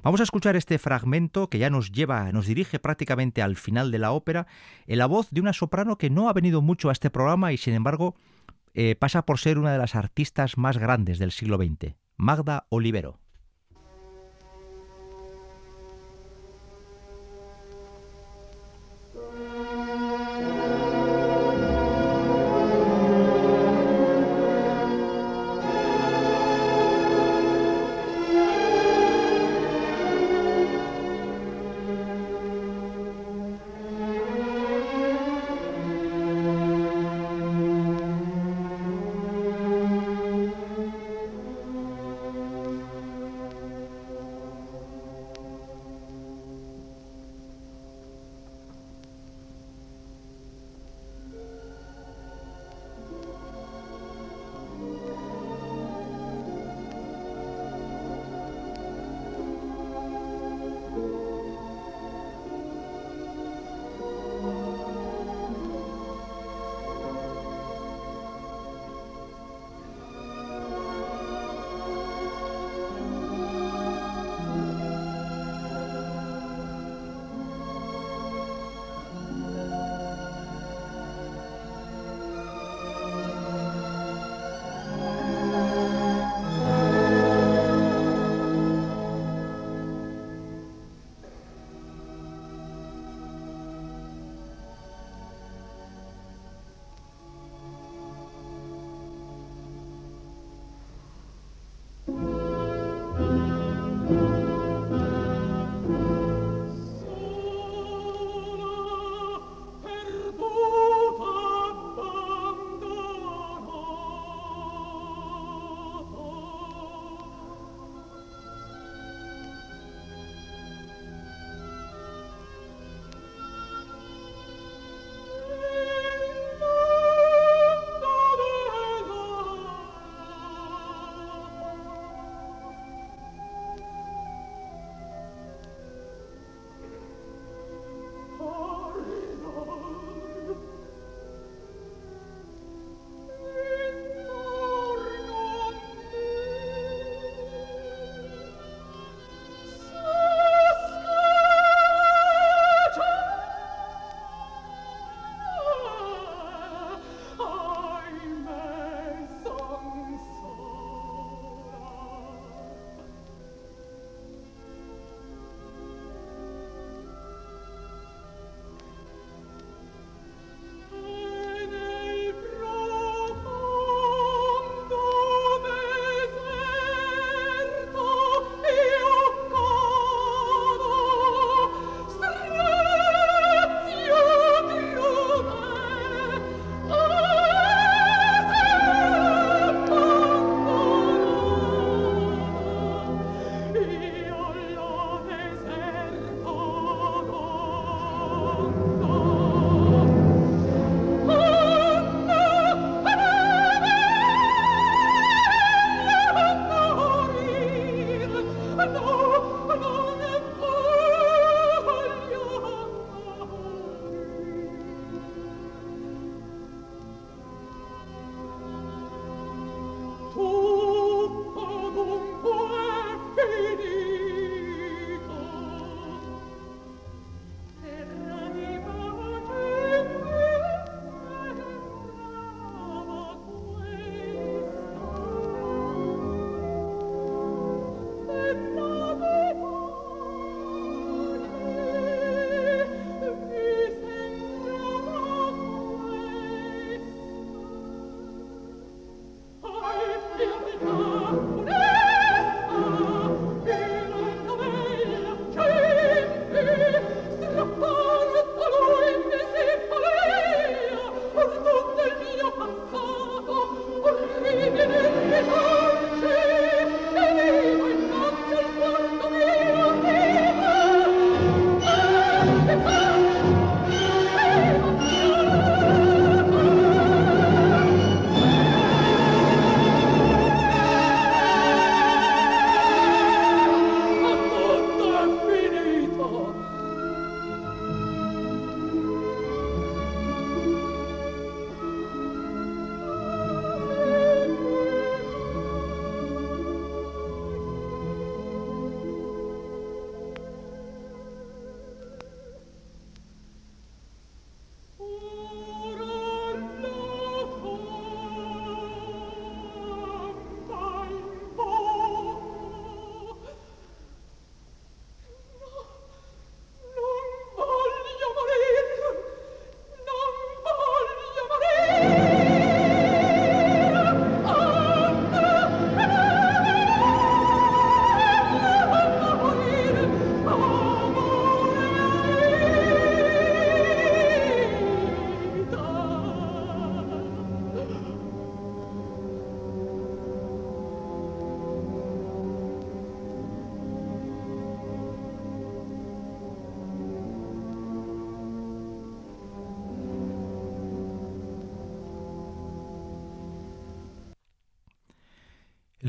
Vamos 0.00 0.20
a 0.20 0.22
escuchar 0.22 0.54
este 0.54 0.78
fragmento 0.78 1.50
que 1.50 1.58
ya 1.58 1.70
nos 1.70 1.90
lleva, 1.90 2.30
nos 2.30 2.46
dirige 2.46 2.78
prácticamente 2.78 3.42
al 3.42 3.56
final 3.56 3.90
de 3.90 3.98
la 3.98 4.12
ópera, 4.12 4.46
en 4.86 4.98
la 4.98 5.06
voz 5.06 5.28
de 5.32 5.40
una 5.40 5.52
soprano 5.52 5.98
que 5.98 6.08
no 6.08 6.28
ha 6.28 6.34
venido 6.34 6.62
mucho 6.62 6.88
a 6.88 6.92
este 6.92 7.10
programa 7.10 7.52
y 7.52 7.56
sin 7.56 7.74
embargo 7.74 8.14
eh, 8.74 8.94
pasa 8.94 9.26
por 9.26 9.40
ser 9.40 9.58
una 9.58 9.72
de 9.72 9.78
las 9.78 9.96
artistas 9.96 10.56
más 10.56 10.78
grandes 10.78 11.18
del 11.18 11.32
siglo 11.32 11.56
XX, 11.56 11.96
Magda 12.16 12.64
Olivero. 12.68 13.21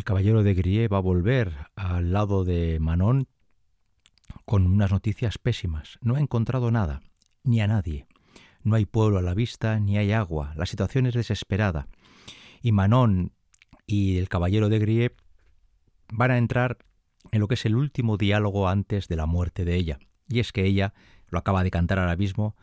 El 0.03 0.07
caballero 0.07 0.43
de 0.43 0.53
Grie 0.53 0.89
va 0.89 0.97
a 0.97 0.99
volver 0.99 1.69
al 1.77 2.11
lado 2.11 2.43
de 2.43 2.77
Manon 2.81 3.29
con 4.43 4.67
unas 4.67 4.91
noticias 4.91 5.37
pésimas. 5.37 5.97
No 6.01 6.15
ha 6.15 6.19
encontrado 6.19 6.71
nada, 6.71 7.01
ni 7.45 7.61
a 7.61 7.67
nadie. 7.67 8.05
No 8.63 8.75
hay 8.75 8.85
pueblo 8.85 9.19
a 9.19 9.21
la 9.21 9.33
vista, 9.33 9.79
ni 9.79 9.97
hay 9.97 10.11
agua. 10.11 10.51
La 10.57 10.65
situación 10.65 11.05
es 11.05 11.13
desesperada. 11.13 11.87
Y 12.61 12.73
Manon 12.73 13.31
y 13.85 14.17
el 14.17 14.27
caballero 14.27 14.67
de 14.67 14.79
Grie 14.79 15.15
van 16.11 16.31
a 16.31 16.37
entrar 16.37 16.79
en 17.31 17.39
lo 17.39 17.47
que 17.47 17.53
es 17.53 17.65
el 17.65 17.77
último 17.77 18.17
diálogo 18.17 18.67
antes 18.67 19.07
de 19.07 19.15
la 19.15 19.25
muerte 19.25 19.63
de 19.63 19.75
ella. 19.75 19.99
Y 20.27 20.41
es 20.41 20.51
que 20.51 20.65
ella, 20.65 20.93
lo 21.29 21.39
acaba 21.39 21.63
de 21.63 21.71
cantar 21.71 21.99
ahora 21.99 22.17
mismo, 22.17 22.57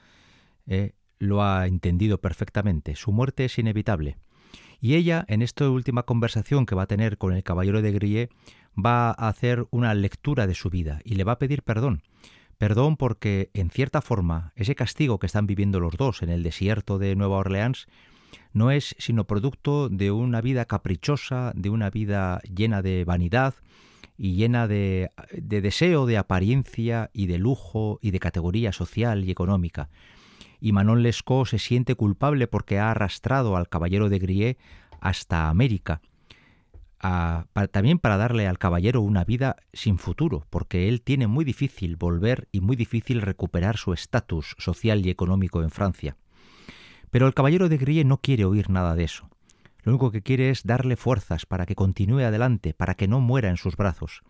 eh, 0.66 0.92
lo 1.18 1.42
ha 1.42 1.66
entendido 1.66 2.20
perfectamente. 2.20 2.96
Su 2.96 3.12
muerte 3.12 3.46
es 3.46 3.58
inevitable. 3.58 4.18
Y 4.80 4.94
ella, 4.94 5.24
en 5.28 5.42
esta 5.42 5.68
última 5.68 6.04
conversación 6.04 6.64
que 6.64 6.74
va 6.74 6.82
a 6.82 6.86
tener 6.86 7.18
con 7.18 7.34
el 7.34 7.42
caballero 7.42 7.82
de 7.82 7.92
Grie, 7.92 8.28
va 8.74 9.10
a 9.10 9.28
hacer 9.28 9.66
una 9.70 9.92
lectura 9.94 10.46
de 10.46 10.54
su 10.54 10.70
vida 10.70 11.00
y 11.04 11.14
le 11.14 11.24
va 11.24 11.32
a 11.32 11.38
pedir 11.38 11.62
perdón. 11.62 12.02
Perdón 12.56 12.96
porque, 12.96 13.50
en 13.54 13.70
cierta 13.70 14.00
forma, 14.00 14.52
ese 14.54 14.74
castigo 14.74 15.18
que 15.18 15.26
están 15.26 15.46
viviendo 15.46 15.80
los 15.80 15.96
dos 15.96 16.22
en 16.22 16.28
el 16.30 16.42
desierto 16.42 16.98
de 16.98 17.14
Nueva 17.16 17.38
Orleans 17.38 17.86
no 18.52 18.70
es 18.70 18.94
sino 18.98 19.26
producto 19.26 19.88
de 19.88 20.10
una 20.10 20.40
vida 20.40 20.64
caprichosa, 20.64 21.52
de 21.54 21.70
una 21.70 21.90
vida 21.90 22.40
llena 22.42 22.82
de 22.82 23.04
vanidad 23.04 23.54
y 24.16 24.34
llena 24.34 24.68
de, 24.68 25.10
de 25.32 25.60
deseo 25.60 26.06
de 26.06 26.18
apariencia 26.18 27.10
y 27.12 27.26
de 27.26 27.38
lujo 27.38 27.98
y 28.02 28.10
de 28.10 28.20
categoría 28.20 28.72
social 28.72 29.24
y 29.24 29.30
económica 29.30 29.88
y 30.60 30.72
Manon 30.72 31.02
Lescaut 31.02 31.46
se 31.46 31.58
siente 31.58 31.94
culpable 31.94 32.46
porque 32.46 32.78
ha 32.78 32.90
arrastrado 32.90 33.56
al 33.56 33.68
caballero 33.68 34.08
de 34.08 34.18
Grie 34.18 34.58
hasta 35.00 35.48
América, 35.48 36.00
también 37.72 37.98
para 37.98 38.18
darle 38.18 38.46
al 38.46 38.58
caballero 38.58 39.00
una 39.00 39.24
vida 39.24 39.56
sin 39.72 39.98
futuro, 39.98 40.46
porque 40.50 40.88
él 40.88 41.00
tiene 41.00 41.26
muy 41.26 41.44
difícil 41.44 41.96
volver 41.96 42.48
y 42.52 42.60
muy 42.60 42.76
difícil 42.76 43.22
recuperar 43.22 43.78
su 43.78 43.94
estatus 43.94 44.54
social 44.58 45.04
y 45.06 45.10
económico 45.10 45.62
en 45.62 45.70
Francia. 45.70 46.16
Pero 47.10 47.26
el 47.26 47.34
caballero 47.34 47.68
de 47.68 47.78
Grie 47.78 48.04
no 48.04 48.18
quiere 48.18 48.44
oír 48.44 48.68
nada 48.68 48.94
de 48.94 49.04
eso. 49.04 49.30
Lo 49.82 49.92
único 49.92 50.10
que 50.10 50.20
quiere 50.20 50.50
es 50.50 50.64
darle 50.64 50.96
fuerzas 50.96 51.46
para 51.46 51.64
que 51.64 51.74
continúe 51.74 52.20
adelante, 52.20 52.74
para 52.74 52.94
que 52.94 53.08
no 53.08 53.20
muera 53.20 53.48
en 53.48 53.56
sus 53.56 53.76
brazos. 53.76 54.20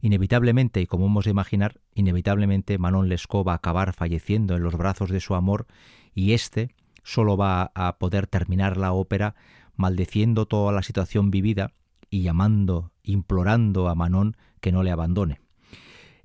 Inevitablemente, 0.00 0.80
y 0.80 0.86
como 0.86 1.06
hemos 1.06 1.24
de 1.24 1.32
imaginar, 1.32 1.80
inevitablemente 1.98 2.78
Manon 2.78 3.08
Lescaut 3.08 3.46
va 3.46 3.52
a 3.52 3.56
acabar 3.56 3.92
falleciendo 3.92 4.56
en 4.56 4.62
los 4.62 4.76
brazos 4.76 5.10
de 5.10 5.20
su 5.20 5.34
amor 5.34 5.66
y 6.14 6.32
éste 6.32 6.70
solo 7.02 7.36
va 7.36 7.72
a 7.74 7.98
poder 7.98 8.26
terminar 8.26 8.76
la 8.76 8.92
ópera 8.92 9.34
maldeciendo 9.76 10.46
toda 10.46 10.72
la 10.72 10.82
situación 10.82 11.30
vivida 11.30 11.72
y 12.10 12.22
llamando, 12.22 12.92
implorando 13.02 13.88
a 13.88 13.94
Manon 13.94 14.36
que 14.60 14.72
no 14.72 14.82
le 14.82 14.90
abandone. 14.90 15.40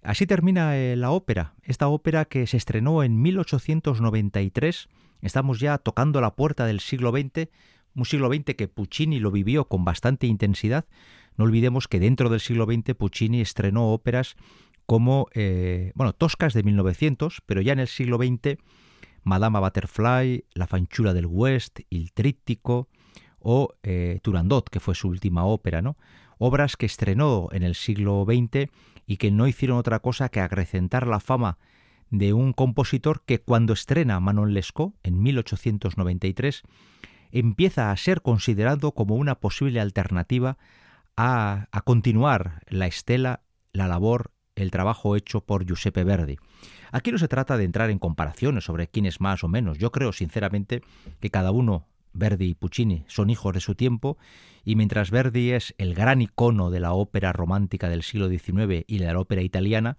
Así 0.02 0.28
termina 0.28 0.78
eh, 0.78 0.96
la 0.96 1.12
ópera, 1.12 1.54
esta 1.64 1.88
ópera 1.88 2.26
que 2.26 2.46
se 2.46 2.58
estrenó 2.58 3.04
en 3.04 3.22
1893, 3.22 4.90
estamos 5.22 5.60
ya 5.60 5.78
tocando 5.78 6.20
la 6.20 6.36
puerta 6.36 6.66
del 6.66 6.82
siglo 6.82 7.12
XX, 7.12 7.50
un 7.96 8.06
siglo 8.06 8.28
XX 8.28 8.56
que 8.56 8.68
Puccini 8.68 9.20
lo 9.20 9.32
vivió 9.32 9.66
con 9.66 9.86
bastante 9.86 10.28
intensidad, 10.28 10.86
no 11.38 11.46
olvidemos 11.46 11.88
que 11.88 12.00
dentro 12.00 12.30
del 12.30 12.42
siglo 12.42 12.66
XX 12.66 12.96
Puccini 12.96 13.42
estrenó 13.42 13.92
óperas 13.94 14.36
como, 14.86 15.28
eh, 15.34 15.92
bueno, 15.96 16.14
toscas 16.14 16.54
de 16.54 16.64
1900, 16.64 17.42
pero 17.46 17.62
ya 17.62 17.74
en 17.74 17.80
el 17.80 17.88
siglo 17.88 18.18
XX, 18.18 18.58
Madama 19.24 19.60
Butterfly, 19.60 20.46
La 20.54 20.68
Fanchura 20.68 21.14
del 21.14 21.26
West, 21.26 21.80
Il 21.90 22.12
Tríptico 22.14 22.90
o 23.40 23.70
eh, 23.84 24.20
Turandot, 24.22 24.70
que 24.70 24.80
fue 24.80 24.96
su 24.96 25.08
última 25.08 25.46
ópera, 25.46 25.82
¿no? 25.82 25.98
Obras 26.38 26.76
que 26.76 26.86
estrenó 26.86 27.48
en 27.52 27.64
el 27.64 27.76
siglo 27.76 28.26
XX 28.28 28.70
y 29.06 29.18
que 29.18 29.32
no 29.32 29.48
hicieron 29.48 29.78
otra 29.78 30.00
cosa 30.00 30.30
que 30.30 30.42
acrecentar 30.42 31.08
la 31.08 31.20
fama 31.20 31.58
de 32.10 32.34
un 32.34 32.54
compositor 32.54 33.24
que 33.26 33.42
cuando 33.42 33.74
estrena 33.74 34.20
Manon 34.20 34.54
Lescaut 34.54 34.94
en 35.04 35.22
1893 35.22 36.64
empieza 37.32 37.92
a 37.92 37.98
ser 37.98 38.22
considerado 38.22 38.92
como 38.92 39.16
una 39.16 39.40
posible 39.40 39.82
alternativa 39.82 40.58
a, 41.18 41.68
continuar 41.86 42.62
la 42.68 42.88
estela, 42.88 43.42
la 43.72 43.88
labor, 43.88 44.32
el 44.56 44.72
trabajo 44.72 45.16
hecho 45.16 45.42
por 45.42 45.66
Giuseppe 45.66 46.04
Verdi. 46.04 46.38
Aquí 46.92 47.12
no 47.12 47.18
se 47.18 47.28
trata 47.28 47.58
de 47.58 47.64
entrar 47.64 47.90
en 47.90 48.00
comparaciones 48.00 48.66
sobre 48.66 48.88
quién 48.88 49.06
es 49.06 49.20
más 49.20 49.44
o 49.44 49.48
menos. 49.48 49.78
Yo 49.78 49.92
creo 49.92 50.12
sinceramente 50.12 50.82
que 51.20 51.30
cada 51.30 51.52
uno, 51.52 51.88
Verdi 52.14 52.50
y 52.50 52.54
Puccini, 52.54 53.04
son 53.08 53.30
hijos 53.30 53.54
de 53.54 53.60
su 53.60 53.76
tiempo 53.76 54.18
y 54.64 54.76
mientras 54.76 55.12
Verdi 55.12 55.52
es 55.52 55.74
el 55.78 55.96
gran 55.96 56.22
icono 56.22 56.70
de 56.70 56.80
la 56.80 56.94
ópera 56.94 57.34
romántica 57.34 57.90
del 57.90 58.04
siglo 58.04 58.30
XIX 58.30 58.84
y 58.88 59.00
de 59.00 59.06
la 59.06 59.20
ópera 59.20 59.42
italiana, 59.42 59.98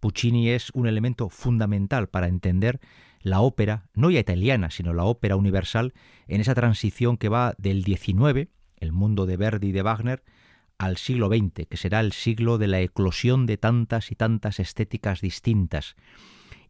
Puccini 0.00 0.50
es 0.50 0.70
un 0.74 0.86
elemento 0.86 1.28
fundamental 1.28 2.08
para 2.08 2.28
entender 2.28 2.80
la 3.20 3.40
ópera, 3.40 3.88
no 3.94 4.10
ya 4.10 4.20
italiana, 4.20 4.70
sino 4.70 4.94
la 4.94 5.04
ópera 5.04 5.34
universal, 5.34 5.92
en 6.28 6.40
esa 6.40 6.54
transición 6.54 7.16
que 7.16 7.28
va 7.28 7.54
del 7.58 7.84
XIX, 7.84 8.48
el 8.76 8.92
mundo 8.92 9.26
de 9.26 9.36
Verdi 9.36 9.68
y 9.68 9.72
de 9.72 9.82
Wagner, 9.82 10.22
al 10.78 10.96
siglo 10.96 11.28
XX, 11.28 11.66
que 11.68 11.76
será 11.76 12.00
el 12.00 12.12
siglo 12.12 12.56
de 12.56 12.68
la 12.68 12.80
eclosión 12.80 13.46
de 13.46 13.58
tantas 13.58 14.10
y 14.10 14.14
tantas 14.14 14.60
estéticas 14.60 15.20
distintas, 15.20 15.96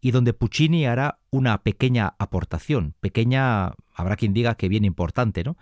y 0.01 0.13
donde 0.13 0.33
Puccini 0.33 0.87
hará 0.87 1.19
una 1.31 1.63
pequeña 1.63 2.15
aportación, 2.19 2.95
pequeña, 3.01 3.75
habrá 3.95 4.17
quien 4.17 4.33
diga 4.33 4.55
que 4.55 4.69
bien 4.69 4.85
importante, 4.85 5.45
¿no? 5.45 5.57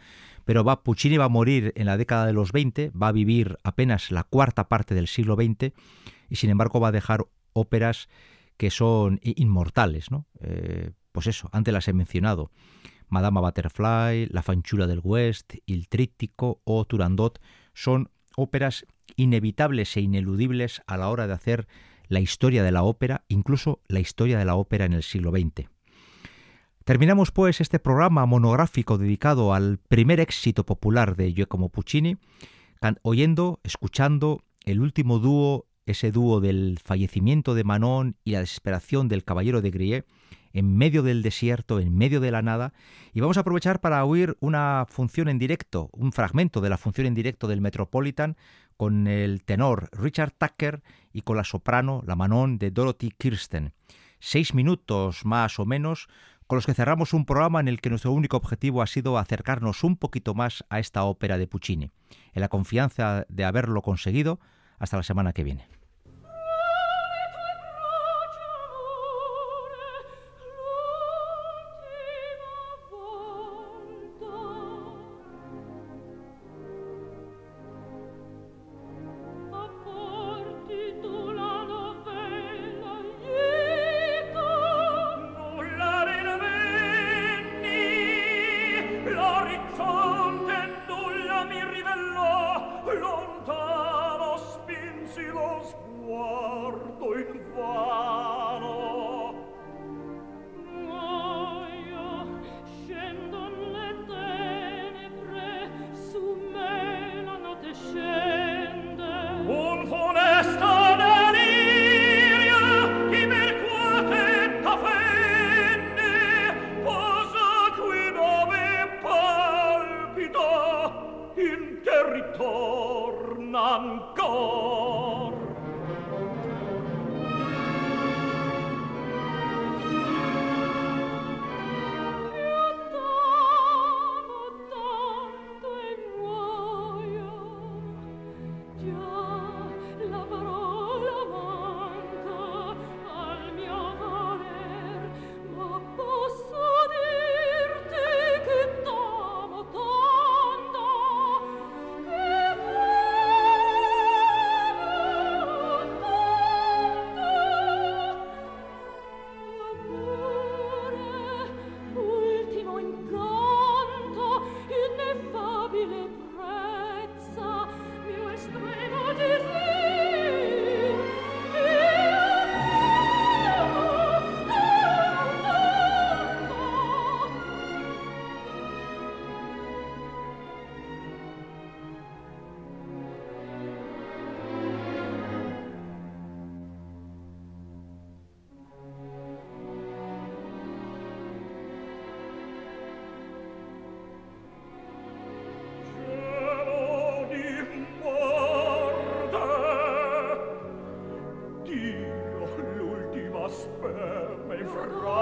Pero 0.44 0.62
va, 0.62 0.82
Puccini 0.82 1.16
va 1.16 1.24
a 1.24 1.28
morir 1.28 1.72
en 1.76 1.86
la 1.86 1.96
década 1.96 2.26
de 2.26 2.32
los 2.32 2.52
20, 2.52 2.90
va 2.90 3.08
a 3.08 3.12
vivir 3.12 3.58
apenas 3.64 4.10
la 4.10 4.22
cuarta 4.22 4.68
parte 4.68 4.94
del 4.94 5.08
siglo 5.08 5.34
XX, 5.34 5.72
y 6.28 6.36
sin 6.36 6.50
embargo 6.50 6.80
va 6.80 6.88
a 6.88 6.92
dejar 6.92 7.26
óperas 7.52 8.08
que 8.56 8.70
son 8.70 9.20
inmortales, 9.22 10.10
¿no? 10.10 10.26
Eh, 10.40 10.92
pues 11.12 11.26
eso, 11.26 11.48
antes 11.52 11.74
las 11.74 11.88
he 11.88 11.92
mencionado. 11.92 12.50
Madama 13.08 13.40
Butterfly, 13.40 14.26
La 14.26 14.42
Fanchura 14.42 14.86
del 14.86 15.00
West, 15.02 15.54
Il 15.66 15.88
Tríptico 15.88 16.60
o 16.64 16.84
Turandot 16.84 17.40
son 17.72 18.10
óperas 18.36 18.86
inevitables 19.16 19.96
e 19.96 20.00
ineludibles 20.00 20.82
a 20.86 20.96
la 20.96 21.08
hora 21.08 21.26
de 21.26 21.32
hacer 21.32 21.66
la 22.08 22.20
historia 22.20 22.62
de 22.62 22.70
la 22.70 22.84
ópera, 22.84 23.24
incluso 23.28 23.80
la 23.88 23.98
historia 23.98 24.38
de 24.38 24.44
la 24.44 24.54
ópera 24.54 24.84
en 24.84 24.92
el 24.92 25.02
siglo 25.02 25.32
XX. 25.32 25.68
Terminamos 26.84 27.32
pues 27.32 27.60
este 27.60 27.80
programa 27.80 28.26
monográfico 28.26 28.96
dedicado 28.96 29.52
al 29.54 29.78
primer 29.78 30.20
éxito 30.20 30.64
popular 30.64 31.16
de 31.16 31.32
Giacomo 31.32 31.68
Puccini, 31.68 32.16
oyendo, 33.02 33.58
escuchando 33.64 34.44
el 34.64 34.80
último 34.80 35.18
dúo, 35.18 35.66
ese 35.86 36.12
dúo 36.12 36.40
del 36.40 36.78
fallecimiento 36.84 37.54
de 37.54 37.64
Manon 37.64 38.16
y 38.24 38.32
la 38.32 38.40
desesperación 38.40 39.08
del 39.08 39.24
caballero 39.24 39.62
de 39.62 39.70
Grie, 39.70 40.04
en 40.56 40.74
medio 40.74 41.02
del 41.02 41.22
desierto, 41.22 41.80
en 41.80 41.94
medio 41.94 42.18
de 42.18 42.30
la 42.30 42.40
nada, 42.40 42.72
y 43.12 43.20
vamos 43.20 43.36
a 43.36 43.40
aprovechar 43.40 43.80
para 43.80 44.02
oír 44.06 44.38
una 44.40 44.86
función 44.88 45.28
en 45.28 45.38
directo, 45.38 45.90
un 45.92 46.12
fragmento 46.12 46.62
de 46.62 46.70
la 46.70 46.78
función 46.78 47.06
en 47.06 47.14
directo 47.14 47.46
del 47.46 47.60
Metropolitan 47.60 48.38
con 48.78 49.06
el 49.06 49.44
tenor 49.44 49.90
Richard 49.92 50.32
Tucker 50.32 50.82
y 51.12 51.20
con 51.20 51.36
la 51.36 51.44
soprano, 51.44 52.02
la 52.06 52.16
Manon 52.16 52.56
de 52.56 52.70
Dorothy 52.70 53.10
Kirsten. 53.10 53.74
Seis 54.18 54.54
minutos 54.54 55.26
más 55.26 55.58
o 55.58 55.66
menos 55.66 56.08
con 56.46 56.56
los 56.56 56.64
que 56.64 56.74
cerramos 56.74 57.12
un 57.12 57.26
programa 57.26 57.60
en 57.60 57.68
el 57.68 57.82
que 57.82 57.90
nuestro 57.90 58.12
único 58.12 58.38
objetivo 58.38 58.80
ha 58.80 58.86
sido 58.86 59.18
acercarnos 59.18 59.84
un 59.84 59.96
poquito 59.96 60.32
más 60.32 60.64
a 60.70 60.78
esta 60.78 61.04
ópera 61.04 61.36
de 61.36 61.48
Puccini. 61.48 61.90
En 62.32 62.40
la 62.40 62.48
confianza 62.48 63.26
de 63.28 63.44
haberlo 63.44 63.82
conseguido, 63.82 64.40
hasta 64.78 64.96
la 64.96 65.02
semana 65.02 65.34
que 65.34 65.44
viene. 65.44 65.75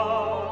Oh. 0.06 0.43